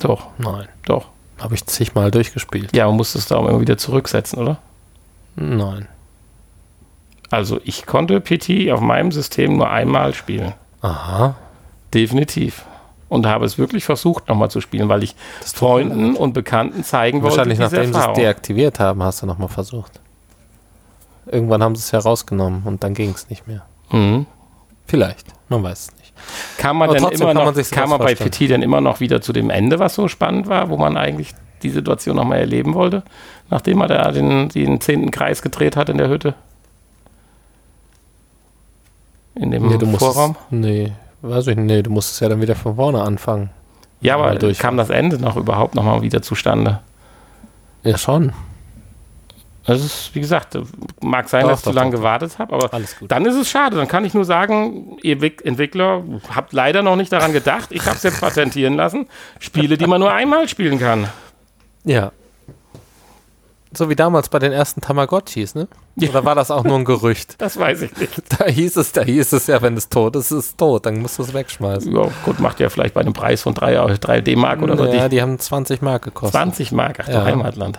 [0.00, 0.26] Doch.
[0.38, 0.68] Nein.
[0.84, 1.06] Doch.
[1.38, 2.74] Habe ich zigmal durchgespielt.
[2.74, 4.58] Ja, man musste es da immer wieder zurücksetzen, oder?
[5.36, 5.86] Nein.
[7.30, 10.54] Also ich konnte PT auf meinem System nur einmal spielen.
[10.80, 11.36] Aha.
[11.92, 12.64] Definitiv.
[13.08, 17.22] Und habe es wirklich versucht, nochmal zu spielen, weil ich das Freunden und Bekannten zeigen
[17.22, 17.36] wollte.
[17.36, 20.00] Wahrscheinlich nachdem sie es deaktiviert haben, hast du nochmal versucht.
[21.26, 23.62] Irgendwann haben sie es herausgenommen und dann ging es nicht mehr.
[23.90, 24.26] Mhm.
[24.86, 25.97] Vielleicht, man weiß es nicht.
[26.58, 29.50] Kam man, denn immer noch, kam man bei Petit denn immer noch wieder zu dem
[29.50, 33.02] Ende, was so spannend war, wo man eigentlich die Situation nochmal erleben wollte,
[33.50, 36.34] nachdem er da den, den zehnten Kreis gedreht hat in der Hütte?
[39.34, 40.30] In dem nee, Vorraum?
[40.30, 40.92] Musstest, nee,
[41.22, 41.66] weiß ich nicht.
[41.66, 43.50] Nee, du musstest ja dann wieder von vorne anfangen.
[44.00, 46.80] Ja, aber kam das Ende noch überhaupt nochmal wieder zustande?
[47.82, 48.32] Ja, schon.
[49.68, 50.58] Das ist, wie gesagt,
[51.02, 52.70] mag sein, doch, dass ich zu lange gewartet habe, aber
[53.06, 53.76] dann ist es schade.
[53.76, 56.02] Dann kann ich nur sagen, ihr Entwickler
[56.34, 57.68] habt leider noch nicht daran gedacht.
[57.70, 59.08] Ich habe es jetzt patentieren lassen.
[59.38, 61.08] Spiele, die man nur einmal spielen kann.
[61.84, 62.12] Ja.
[63.74, 65.68] So wie damals bei den ersten Tamagotchis, ne?
[66.00, 67.34] Oder war das auch nur ein Gerücht?
[67.36, 68.40] das weiß ich nicht.
[68.40, 71.02] Da hieß es, da hieß es ja, wenn es tot ist, ist es tot, dann
[71.02, 71.94] musst du es wegschmeißen.
[71.94, 74.86] Ja, gut, macht ja vielleicht bei einem Preis von 3, 3 D-Mark oder so.
[74.86, 76.40] Ja, die haben 20 Mark gekostet.
[76.40, 77.24] 20 Mark, ach ja.
[77.24, 77.78] Heimatland.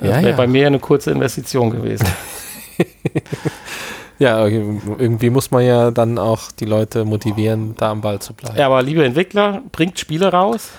[0.00, 0.36] Ja, wäre ja.
[0.36, 2.06] bei mir eine kurze Investition gewesen.
[4.18, 8.56] ja, irgendwie muss man ja dann auch die Leute motivieren, da am Ball zu bleiben.
[8.56, 10.72] Ja, aber liebe Entwickler, bringt Spiele raus,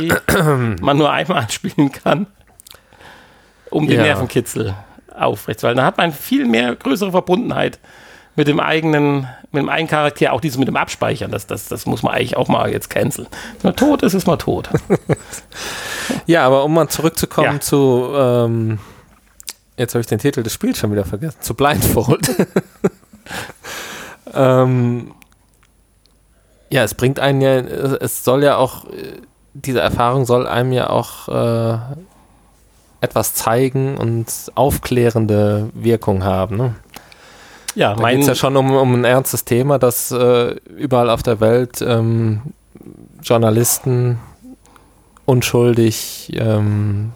[0.00, 0.12] die
[0.80, 2.26] man nur einmal spielen kann,
[3.70, 4.02] um den ja.
[4.02, 4.74] Nervenkitzel
[5.16, 5.78] aufrechtzuerhalten.
[5.78, 7.78] Da hat man viel mehr größere Verbundenheit
[8.38, 11.86] mit dem eigenen, mit dem eigenen Charakter, auch dieses mit dem Abspeichern, das, das, das
[11.86, 13.26] muss man eigentlich auch mal jetzt canceln.
[13.60, 14.70] Wenn man tot ist, ist man tot.
[16.26, 17.60] ja, aber um mal zurückzukommen ja.
[17.60, 18.78] zu, ähm,
[19.76, 22.30] jetzt habe ich den Titel des Spiels schon wieder vergessen, zu Blindfold.
[24.34, 25.10] ähm,
[26.70, 28.84] ja, es bringt einen ja, es soll ja auch,
[29.52, 31.78] diese Erfahrung soll einem ja auch äh,
[33.00, 36.56] etwas zeigen und aufklärende Wirkung haben.
[36.56, 36.74] Ne?
[37.74, 41.22] Ja, da geht es ja schon um, um ein ernstes Thema, dass äh, überall auf
[41.22, 42.42] der Welt ähm,
[43.22, 44.18] Journalisten
[45.26, 47.12] unschuldig ähm,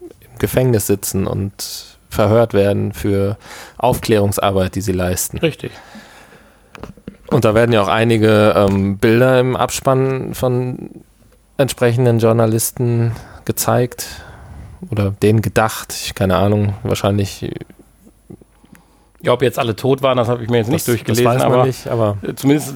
[0.00, 3.36] im Gefängnis sitzen und verhört werden für
[3.78, 5.38] Aufklärungsarbeit, die sie leisten.
[5.38, 5.72] Richtig.
[7.28, 10.90] Und da werden ja auch einige ähm, Bilder im Abspann von
[11.56, 13.12] entsprechenden Journalisten
[13.44, 14.06] gezeigt
[14.90, 15.92] oder denen gedacht.
[15.92, 17.50] Ich keine Ahnung, wahrscheinlich
[19.22, 21.42] ja, ob jetzt alle tot waren, das habe ich mir jetzt nicht das, durchgelesen, das
[21.42, 22.74] aber, nicht, aber, zumindest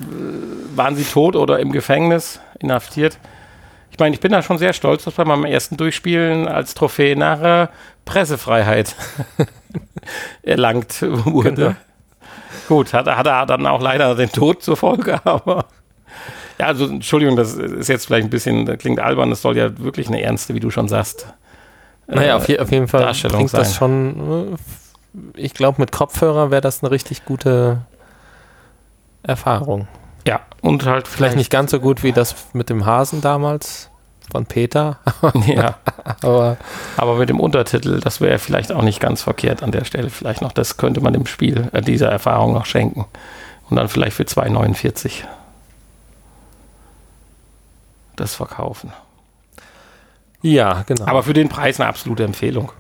[0.75, 3.19] waren sie tot oder im Gefängnis, inhaftiert.
[3.91, 7.17] Ich meine, ich bin da schon sehr stolz, dass bei meinem ersten Durchspielen als Trophäe
[7.17, 7.71] nachher
[8.05, 8.95] Pressefreiheit
[10.43, 11.53] erlangt wurde.
[11.55, 11.75] Genau.
[12.69, 15.67] Gut, hat, hat er dann auch leider den Tod zur Folge, aber
[16.59, 19.79] ja, also Entschuldigung, das ist jetzt vielleicht ein bisschen, das klingt albern, das soll ja
[19.79, 21.27] wirklich eine ernste, wie du schon sagst.
[22.07, 23.61] Naja, äh, auf, je, auf, jeden Fall klingt sein.
[23.61, 24.57] das schon, äh,
[25.35, 27.83] ich glaube, mit Kopfhörer wäre das eine richtig gute
[29.23, 29.89] Erfahrung.
[30.27, 33.91] Ja, und halt vielleicht, vielleicht nicht ganz so gut wie das mit dem Hasen damals
[34.31, 34.99] von Peter.
[35.47, 35.77] ja,
[36.23, 36.57] aber,
[36.97, 40.11] aber mit dem Untertitel, das wäre vielleicht auch nicht ganz verkehrt an der Stelle.
[40.11, 43.07] Vielleicht noch, das könnte man dem Spiel, äh, dieser Erfahrung noch schenken.
[43.69, 45.25] Und dann vielleicht für 2,49
[48.17, 48.93] das verkaufen.
[50.43, 51.07] Ja, genau.
[51.07, 52.73] Aber für den Preis eine absolute Empfehlung.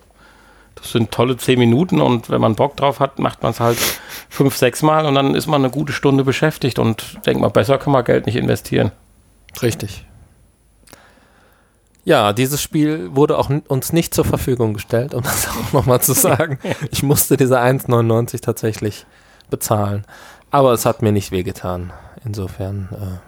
[0.77, 3.79] Das sind tolle zehn Minuten und wenn man Bock drauf hat, macht man es halt
[4.29, 7.79] fünf, sechs Mal und dann ist man eine gute Stunde beschäftigt und denkt mal, besser
[7.79, 8.93] kann man Geld nicht investieren.
[9.63, 10.05] Richtig.
[12.07, 16.13] Ja, dieses Spiel wurde auch uns nicht zur Verfügung gestellt, um das auch nochmal zu
[16.13, 16.61] sagen.
[16.93, 19.07] Ich musste diese 1,99 tatsächlich
[19.51, 20.05] bezahlen.
[20.53, 21.93] Aber es hat mir nicht wehgetan.
[22.25, 23.19] Insofern, äh,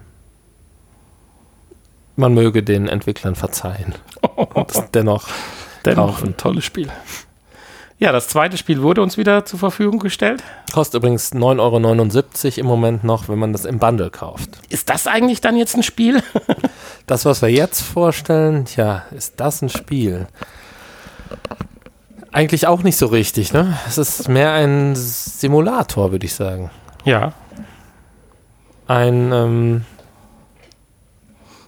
[2.15, 3.95] man möge den Entwicklern verzeihen.
[4.37, 5.29] Und dennoch,
[5.85, 6.89] dennoch ein tolles Spiel.
[8.01, 10.45] Ja, das zweite Spiel wurde uns wieder zur Verfügung gestellt.
[10.73, 14.51] Kostet übrigens 9,79 Euro im Moment noch, wenn man das im Bundle kauft.
[14.69, 16.23] Ist das eigentlich dann jetzt ein Spiel?
[17.07, 20.29] das, was wir jetzt vorstellen, tja, ist das ein Spiel?
[22.31, 23.77] Eigentlich auch nicht so richtig, ne?
[23.89, 26.71] Es ist mehr ein Simulator, würde ich sagen.
[27.05, 27.33] Ja.
[28.87, 29.85] Ein ähm,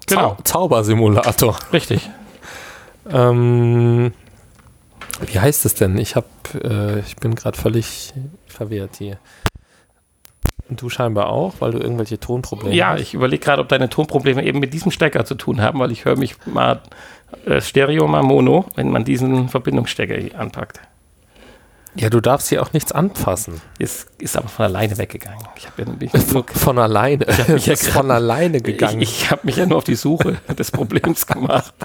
[0.06, 0.36] genau.
[0.36, 1.56] Zau Zaubersimulator.
[1.72, 2.08] Richtig.
[3.10, 4.12] Ähm,
[5.26, 5.98] wie heißt es denn?
[5.98, 8.12] Ich habe, äh, ich bin gerade völlig
[8.46, 9.18] verwirrt hier.
[10.68, 12.98] Und du scheinbar auch, weil du irgendwelche Tonprobleme ja, hast.
[12.98, 15.90] Ja, ich überlege gerade, ob deine Tonprobleme eben mit diesem Stecker zu tun haben, weil
[15.90, 16.80] ich höre mich mal
[17.44, 20.80] äh, Stereo, mal Mono, wenn man diesen Verbindungsstecker hier anpackt.
[21.96, 23.60] Ja, du darfst hier auch nichts anfassen.
[23.80, 25.44] Ist, ist aber von alleine weggegangen.
[25.56, 27.26] Ich ja nicht von, von alleine.
[27.28, 29.00] Ich mich ja von alleine gegangen.
[29.00, 31.74] Ich, ich habe mich ja nur auf die Suche des Problems gemacht.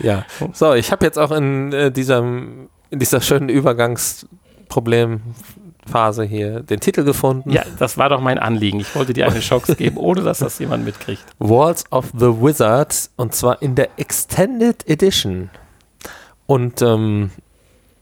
[0.00, 0.24] Ja.
[0.52, 7.04] So, ich habe jetzt auch in äh, diesem in dieser schönen Übergangsproblemphase hier den Titel
[7.04, 7.50] gefunden.
[7.50, 8.80] Ja, das war doch mein Anliegen.
[8.80, 11.24] Ich wollte dir eine Chance geben, ohne dass das jemand mitkriegt.
[11.38, 15.50] Walls of the Wizard und zwar in der Extended Edition.
[16.46, 17.30] Und ähm,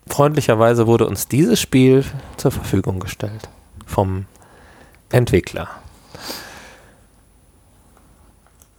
[0.07, 2.05] freundlicherweise wurde uns dieses Spiel
[2.37, 3.49] zur Verfügung gestellt
[3.87, 4.27] vom
[5.11, 5.69] Entwickler.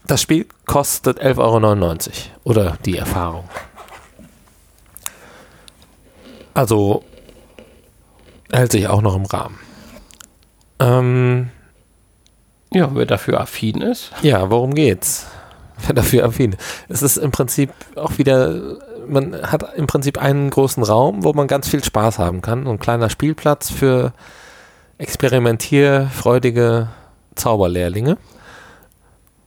[0.07, 1.95] Das Spiel kostet 11,99 Euro.
[2.43, 3.45] Oder die Erfahrung.
[6.53, 7.03] Also
[8.51, 9.59] hält sich auch noch im Rahmen.
[10.79, 11.49] Ähm,
[12.71, 14.11] ja, wer dafür affin ist.
[14.21, 15.27] Ja, worum geht's?
[15.85, 16.61] Wer dafür affin ist.
[16.87, 18.77] Es ist im Prinzip auch wieder,
[19.07, 22.67] man hat im Prinzip einen großen Raum, wo man ganz viel Spaß haben kann.
[22.67, 24.13] Ein kleiner Spielplatz für
[24.97, 26.87] experimentierfreudige
[27.35, 28.17] Zauberlehrlinge.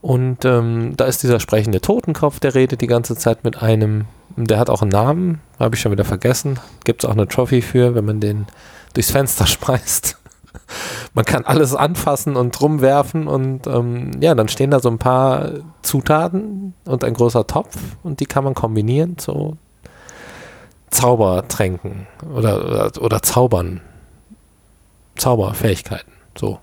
[0.00, 4.04] Und ähm, da ist dieser sprechende Totenkopf, der redet die ganze Zeit mit einem.
[4.36, 6.60] Der hat auch einen Namen, habe ich schon wieder vergessen.
[6.84, 8.46] Gibt es auch eine Trophy für, wenn man den
[8.94, 10.16] durchs Fenster schmeißt.
[11.14, 15.50] man kann alles anfassen und rumwerfen und ähm, ja, dann stehen da so ein paar
[15.82, 19.56] Zutaten und ein großer Topf und die kann man kombinieren zu
[20.90, 23.80] Zaubertränken oder, oder, oder Zaubern.
[25.16, 26.12] Zauberfähigkeiten.
[26.38, 26.60] So.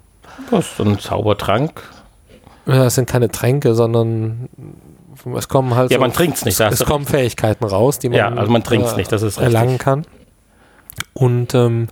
[0.50, 1.84] Das ist ein Zaubertrank
[2.66, 4.50] ja, es sind keine Tränke, sondern
[5.38, 5.92] es kommen halt.
[5.92, 6.60] Ja, so, man trinkt es nicht.
[6.60, 9.38] Es, es kommen Fähigkeiten raus, die man, ja, also man trinkt äh, nicht, das ist
[9.38, 10.06] erlangen kann.
[11.14, 11.88] Und ähm,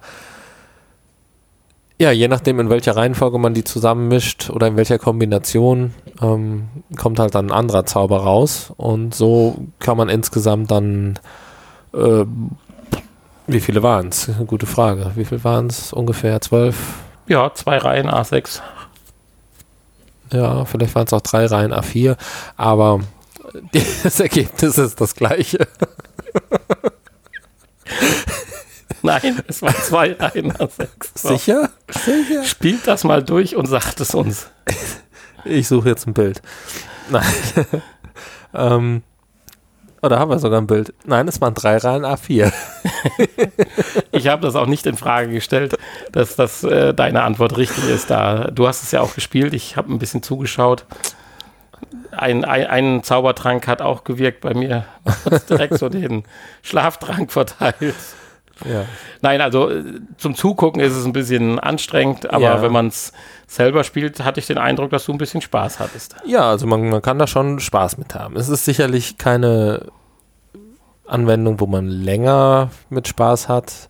[1.99, 6.67] ja, je nachdem, in welcher Reihenfolge man die zusammenmischt oder in welcher Kombination, ähm,
[6.97, 8.73] kommt halt dann ein anderer Zauber raus.
[8.75, 11.19] Und so kann man insgesamt dann,
[11.93, 12.25] äh,
[13.47, 14.31] wie viele waren es?
[14.47, 15.11] Gute Frage.
[15.15, 15.93] Wie viele waren es?
[15.93, 16.75] Ungefähr zwölf?
[17.27, 18.61] Ja, zwei Reihen A6.
[20.31, 22.17] Ja, vielleicht waren es auch drei Reihen A4,
[22.57, 23.01] aber
[24.03, 25.67] das Ergebnis ist das gleiche.
[29.01, 30.87] Nein, es waren zwei Reihen A6.
[31.15, 31.29] So.
[31.29, 31.69] Sicher?
[31.89, 32.43] Sicher?
[32.45, 34.47] Spielt das mal durch und sagt es uns.
[35.43, 36.41] Ich suche jetzt ein Bild.
[37.09, 37.25] Nein.
[38.53, 39.03] ähm,
[40.03, 40.93] oder haben wir sogar ein Bild?
[41.05, 42.51] Nein, es waren drei Reihen A4.
[44.11, 45.75] ich habe das auch nicht in Frage gestellt,
[46.11, 48.09] dass das äh, deine Antwort richtig ist.
[48.09, 49.53] Da du hast es ja auch gespielt.
[49.53, 50.85] Ich habe ein bisschen zugeschaut.
[52.11, 54.85] Ein, ein, ein, Zaubertrank hat auch gewirkt bei mir.
[55.49, 56.23] direkt so den
[56.61, 57.95] Schlaftrank verteilt.
[58.65, 58.85] Ja.
[59.21, 59.83] Nein, also äh,
[60.17, 62.61] zum Zugucken ist es ein bisschen anstrengend, aber Ja.
[62.61, 63.13] wenn man es
[63.47, 66.15] selber spielt, hatte ich den Eindruck, dass du ein bisschen Spaß hattest.
[66.25, 68.35] Ja, also man, man kann da schon Spaß mit haben.
[68.35, 69.87] Es ist sicherlich keine
[71.07, 73.89] Anwendung, wo man länger mit Spaß hat.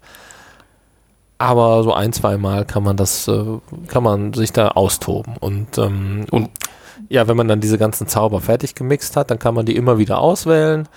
[1.38, 3.44] Aber so ein, zwei Mal kann man das, äh,
[3.88, 5.36] kann man sich da austoben.
[5.40, 6.50] Und, ähm, Und-
[7.10, 9.98] ja, wenn man dann diese ganzen Zauber fertig gemixt hat, dann kann man die immer
[9.98, 10.88] wieder auswählen.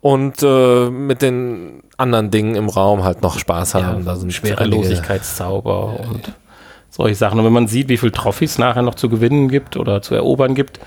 [0.00, 4.04] Und äh, mit den anderen Dingen im Raum halt noch Spaß haben.
[4.04, 6.32] da sind Schwerelosigkeitszauber und
[6.90, 7.40] solche Sachen.
[7.40, 10.54] Und wenn man sieht, wie viel Trophys nachher noch zu gewinnen gibt oder zu erobern
[10.54, 10.78] gibt,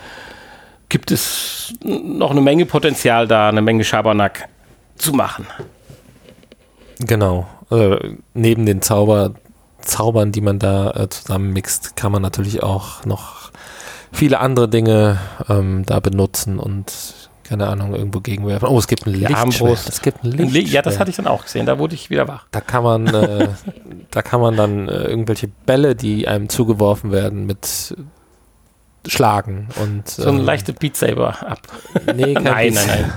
[0.87, 4.47] gibt es noch eine Menge Potenzial da, eine Menge Schabernack
[4.95, 5.45] zu machen.
[6.99, 7.47] Genau.
[7.69, 9.33] Äh, neben den Zauber,
[9.79, 13.51] Zaubern, die man da äh, zusammenmixt, kann man natürlich auch noch
[14.11, 17.20] viele andere Dinge ähm, da benutzen und
[17.51, 18.65] keine Ahnung, irgendwo gegenwerfen.
[18.69, 19.37] Oh, es gibt ein Lichtschwert.
[19.39, 19.89] Armbrust.
[19.89, 20.67] Es gibt ein Li- Lichtschwert.
[20.73, 22.45] Ja, das hatte ich dann auch gesehen, da wurde ich wieder wach.
[22.51, 23.49] Da kann man, äh,
[24.11, 27.93] da kann man dann äh, irgendwelche Bälle, die einem zugeworfen werden, mit
[29.05, 31.59] schlagen und So ein ähm, leichter Beat Saber ab.
[32.15, 33.13] nee, kein Nein, nein, nein.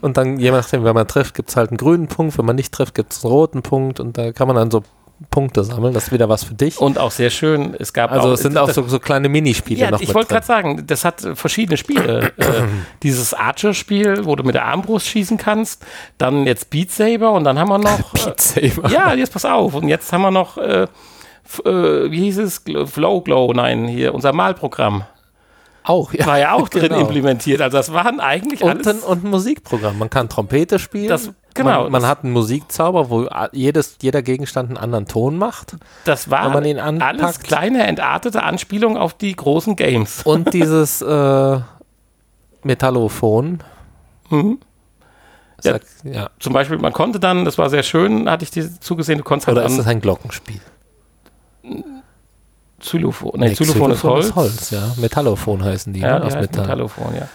[0.00, 2.38] Und dann, je nachdem, wenn man trifft, gibt es halt einen grünen Punkt.
[2.38, 4.00] Wenn man nicht trifft, gibt es einen roten Punkt.
[4.00, 4.82] Und da kann man dann so
[5.30, 5.94] Punkte sammeln.
[5.94, 6.78] Das ist wieder was für dich.
[6.80, 9.28] Und auch sehr schön, es gab also auch, es sind auch das- so, so kleine
[9.28, 12.32] Minispiele Ja, noch ich wollte gerade sagen, das hat verschiedene Spiele.
[12.36, 12.42] äh,
[13.02, 15.84] dieses Archer-Spiel, wo du mit der Armbrust schießen kannst,
[16.18, 18.12] dann jetzt Beat Saber und dann haben wir noch.
[18.12, 18.88] Beat Saber.
[18.90, 19.74] Äh, ja, jetzt pass auf.
[19.74, 20.82] Und jetzt haben wir noch, äh,
[21.64, 22.62] äh, wie hieß es?
[22.86, 25.04] Flow Glow, nein, hier, unser Malprogramm.
[25.84, 26.26] Auch, ja.
[26.26, 27.00] War ja auch drin Genau.
[27.00, 27.60] implementiert.
[27.60, 28.86] Also das waren eigentlich Und alles.
[28.88, 29.98] ein, und ein Musikprogramm.
[29.98, 31.08] Man kann Trompete spielen.
[31.08, 35.76] Das- genau, Man, man hat einen Musikzauber, wo jedes, jeder Gegenstand einen anderen Ton macht.
[36.04, 40.22] das wenn war man ihn alles kleine, entartete Anspielungen auf die großen Games.
[40.24, 41.60] Und dieses äh,
[42.62, 43.60] Metallophon.
[44.30, 44.58] Mhm.
[45.62, 45.78] Ja.
[46.02, 46.30] Ja.
[46.40, 49.46] Zum Beispiel, man konnte dann, das war sehr schön, hatte ich dir zugesehen, du konntest
[49.46, 50.60] halt Oder ist an das ein Glockenspiel?
[52.80, 53.30] Xylophon.
[53.36, 54.26] Nee, Nee, Xylophon ist Holz.
[54.26, 54.82] ist Holz, ja.
[54.96, 56.20] Metallophon heißen die, Ja, ne?
[56.20, 56.62] die aus heißt Metall.
[56.64, 57.28] Metallophon, ja.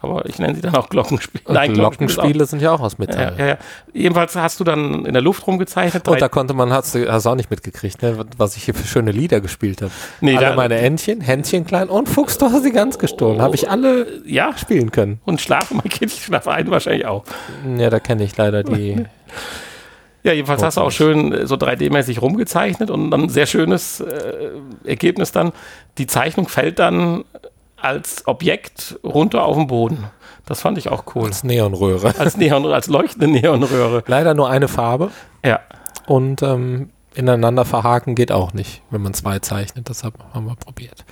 [0.00, 1.40] Aber ich nenne sie dann auch Glockenspiel.
[1.44, 3.34] Und Glockenspiel ist Glockenspiele sind ja auch aus Metall.
[3.36, 3.58] Ja, ja, ja.
[3.92, 6.06] Jedenfalls hast du dann in der Luft rumgezeichnet.
[6.06, 8.86] Und da konnte man, hast du hast auch nicht mitgekriegt, ne, was ich hier für
[8.86, 9.90] schöne Lieder gespielt habe.
[10.20, 13.42] Nee, alle da- meine Entchen, Händchen klein und Fuchs, du hast sie ganz gestohlen.
[13.42, 15.20] Habe ich alle ja, spielen können.
[15.24, 17.24] und schlafen, mein Kind, ich schlafe ein wahrscheinlich auch.
[17.76, 19.04] Ja, da kenne ich leider die.
[20.24, 24.00] Ja, jedenfalls hast du auch schön äh, so 3D-mäßig rumgezeichnet und dann ein sehr schönes
[24.00, 24.50] äh,
[24.84, 25.52] Ergebnis dann.
[25.96, 27.24] Die Zeichnung fällt dann
[27.80, 30.04] als Objekt runter auf den Boden.
[30.46, 31.26] Das fand ich auch cool.
[31.26, 32.14] als Neonröhre.
[32.18, 34.02] Als Neon, als leuchtende Neonröhre.
[34.06, 35.10] Leider nur eine Farbe
[35.44, 35.60] Ja.
[36.06, 39.88] und ähm, ineinander verhaken geht auch nicht, wenn man zwei zeichnet.
[39.90, 41.04] Das hab- haben wir probiert.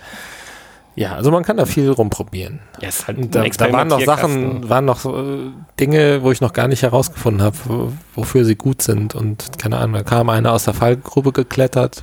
[0.95, 2.59] Ja, also man kann da viel rumprobieren.
[2.81, 6.41] ja ist halt Da, da waren noch Sachen, waren noch so, äh, Dinge, wo ich
[6.41, 9.13] noch gar nicht herausgefunden habe, wo, wofür sie gut sind.
[9.13, 12.01] Und keine Ahnung, da kam einer aus der Fallgrube geklettert.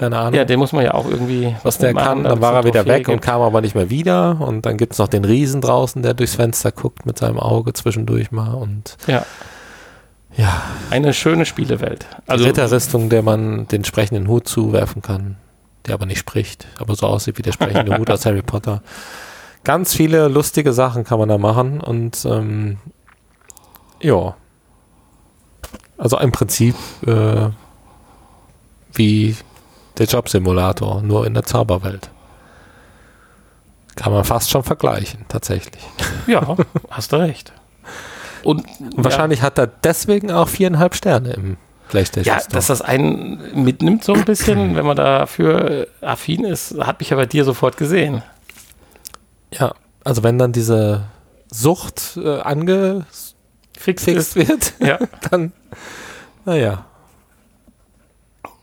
[0.00, 0.32] Keine Ahnung.
[0.32, 1.54] Ja, den muss man ja auch irgendwie.
[1.62, 3.24] was der kann, dann war er wieder weg und gibt.
[3.26, 4.40] kam aber nicht mehr wieder.
[4.40, 7.74] Und dann gibt es noch den Riesen draußen, der durchs Fenster guckt mit seinem Auge
[7.74, 8.54] zwischendurch mal.
[8.54, 9.26] Und Ja,
[10.34, 12.06] ja, eine schöne Spielewelt.
[12.26, 15.36] die Also, Ritterrüstung, der man den sprechenden Hut zuwerfen kann,
[15.86, 18.82] der aber nicht spricht, aber so aussieht wie der sprechende Hut aus Harry Potter.
[19.64, 22.78] Ganz viele lustige Sachen kann man da machen und ähm,
[24.00, 24.34] ja.
[25.98, 26.74] Also im Prinzip
[27.06, 27.50] äh,
[28.94, 29.36] wie
[29.98, 32.10] der Jobsimulator, nur in der Zauberwelt.
[33.96, 35.82] Kann man fast schon vergleichen, tatsächlich.
[36.26, 36.56] ja,
[36.90, 37.52] hast du recht.
[38.42, 41.56] Und, Und wahrscheinlich hat er deswegen auch viereinhalb Sterne im
[41.88, 42.54] PlayStation Ja, Store.
[42.54, 47.16] dass das einen mitnimmt so ein bisschen, wenn man dafür affin ist, hat mich ja
[47.16, 48.22] bei dir sofort gesehen.
[49.52, 51.02] Ja, also wenn dann diese
[51.50, 54.98] Sucht äh, angefixt wird, Ja.
[55.30, 55.52] dann,
[56.46, 56.86] naja,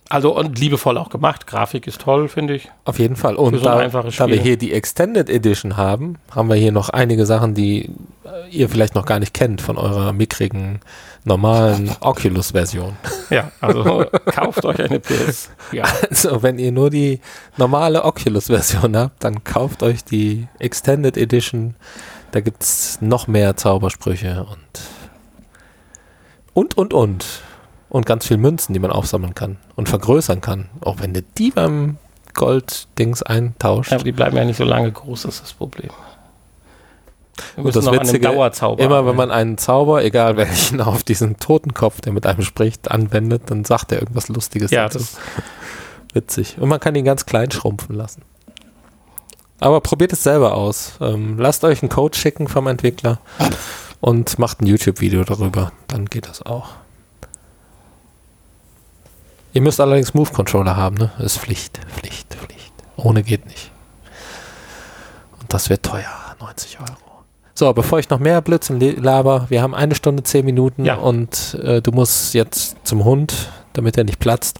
[0.10, 1.48] Also und liebevoll auch gemacht.
[1.48, 2.70] Grafik ist toll, finde ich.
[2.86, 3.36] auf jeden Fall.
[3.36, 7.26] Und so da, da wir hier die Extended Edition haben, haben wir hier noch einige
[7.26, 7.90] Sachen, die
[8.24, 10.80] äh, ihr vielleicht noch gar nicht kennt von eurer mickrigen,
[11.26, 12.96] normalen Oculus-Version.
[13.30, 15.50] Ja, also kauft euch eine PS.
[15.74, 15.84] Ja.
[16.10, 17.20] Also wenn ihr nur die
[17.58, 21.76] normale Oculus-Version habt, dann kauft euch die Extended Edition.
[22.32, 24.82] Da gibt es noch mehr Zaubersprüche und
[26.54, 27.26] und und und.
[27.90, 30.70] Und ganz viel Münzen, die man aufsammeln kann und vergrößern kann.
[30.82, 31.98] Auch wenn du die beim
[32.34, 33.94] Gold-Dings eintauscht.
[33.94, 35.90] Aber die bleiben ja nicht so lange groß, das ist das Problem.
[37.56, 38.84] Wir Und das Witzige, Dauerzauber.
[38.84, 43.44] immer wenn man einen Zauber, egal welchen, auf diesen Totenkopf, der mit einem spricht, anwendet,
[43.48, 45.00] dann sagt er irgendwas Lustiges Ja, dazu.
[45.00, 45.18] das,
[46.14, 46.58] Witzig.
[46.60, 48.24] Und man kann ihn ganz klein schrumpfen lassen.
[49.60, 50.94] Aber probiert es selber aus.
[51.02, 53.20] Ähm, lasst euch einen Code schicken vom Entwickler
[54.00, 55.72] und macht ein YouTube-Video darüber.
[55.88, 56.70] Dann geht das auch.
[59.58, 61.10] Ihr müsst allerdings Move Controller haben, ne?
[61.18, 62.72] Ist Pflicht, Pflicht, Pflicht.
[62.96, 63.72] Ohne geht nicht.
[65.42, 66.06] Und das wird teuer,
[66.40, 66.92] 90 Euro.
[67.56, 70.94] So, bevor ich noch mehr Blödsinn laber, wir haben eine Stunde, zehn Minuten Ja.
[70.98, 74.60] und äh, du musst jetzt zum Hund, damit er nicht platzt.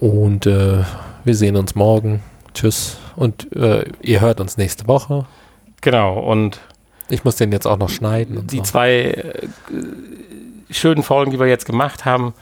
[0.00, 0.82] Und äh,
[1.24, 2.22] wir sehen uns morgen.
[2.54, 2.96] Tschüss.
[3.14, 5.26] Und äh, ihr hört uns nächste Woche.
[5.82, 6.60] Genau, und
[7.10, 8.46] Ich muss den jetzt auch noch schneiden.
[8.46, 8.62] Die so.
[8.62, 9.48] zwei äh,
[10.70, 12.32] schönen Folgen, die wir jetzt gemacht haben,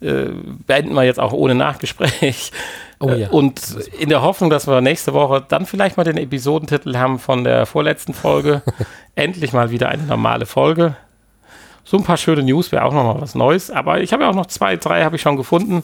[0.00, 0.30] äh,
[0.66, 2.52] beenden wir jetzt auch ohne Nachgespräch.
[2.98, 3.26] Oh ja.
[3.26, 3.60] Äh, Und
[3.98, 7.66] in der Hoffnung, dass wir nächste Woche dann vielleicht mal den Episodentitel haben von der
[7.66, 8.62] vorletzten Folge.
[9.14, 10.96] Endlich mal wieder eine normale Folge.
[11.84, 13.70] So ein paar schöne News wäre auch noch mal was Neues.
[13.70, 15.82] Aber ich habe ja auch noch zwei, drei habe ich schon gefunden.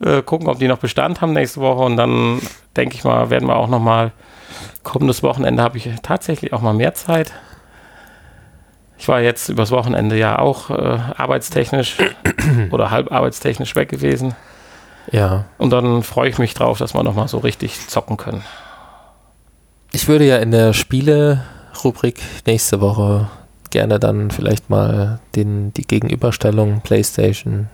[0.00, 1.82] Äh, gucken, ob die noch Bestand haben nächste Woche.
[1.82, 2.40] Und dann
[2.76, 4.12] denke ich mal, werden wir auch noch mal
[4.82, 7.32] kommendes Wochenende habe ich tatsächlich auch mal mehr Zeit.
[8.98, 11.96] Ich war jetzt übers Wochenende ja auch äh, arbeitstechnisch
[12.70, 14.34] oder halb arbeitstechnisch weg gewesen.
[15.12, 15.44] ja.
[15.58, 18.42] Und dann freue ich mich drauf, dass wir nochmal so richtig zocken können.
[19.92, 23.28] Ich würde ja in der Spiele-Rubrik nächste Woche
[23.70, 27.68] gerne dann vielleicht mal den, die Gegenüberstellung PlayStation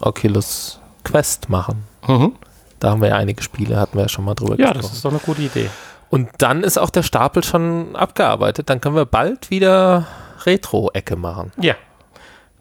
[0.00, 1.84] Oculus Quest machen.
[2.06, 2.32] Mhm.
[2.78, 4.82] Da haben wir ja einige Spiele, hatten wir ja schon mal drüber Ja, gesprochen.
[4.82, 5.68] das ist doch eine gute Idee.
[6.08, 8.68] Und dann ist auch der Stapel schon abgearbeitet.
[8.70, 10.06] Dann können wir bald wieder
[10.46, 11.52] Retro-Ecke machen.
[11.60, 11.74] Ja,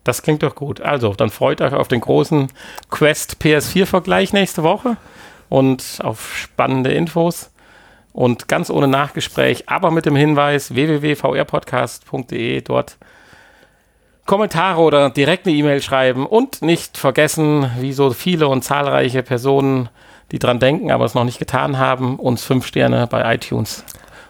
[0.04, 0.82] das klingt doch gut.
[0.82, 2.52] Also, dann freut euch auf den großen
[2.90, 4.98] Quest PS4-Vergleich nächste Woche
[5.50, 7.52] und auf spannende Infos.
[8.12, 12.98] Und ganz ohne Nachgespräch, aber mit dem Hinweis www.vrpodcast.de dort
[14.26, 19.90] Kommentare oder direkt eine E-Mail schreiben und nicht vergessen, wie so viele und zahlreiche Personen,
[20.32, 23.84] die dran denken, aber es noch nicht getan haben, uns fünf Sterne bei iTunes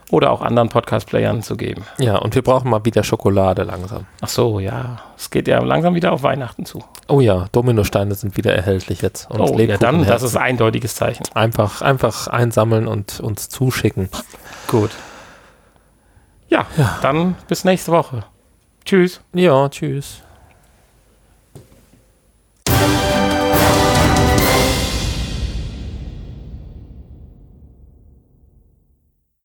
[0.09, 1.83] oder auch anderen Podcast-Playern zu geben.
[1.99, 4.05] Ja, und wir brauchen mal wieder Schokolade langsam.
[4.21, 4.97] Ach so, ja.
[5.15, 6.83] Es geht ja langsam wieder auf Weihnachten zu.
[7.07, 9.29] Oh ja, Dominosteine sind wieder erhältlich jetzt.
[9.29, 11.23] Und oh, ja, dann, das ist ein eindeutiges Zeichen.
[11.33, 14.09] einfach, einfach einsammeln und uns zuschicken.
[14.67, 14.91] Gut.
[16.49, 16.65] Ja,
[17.01, 18.23] dann bis nächste Woche.
[18.85, 19.21] Tschüss.
[19.33, 20.23] Ja, tschüss.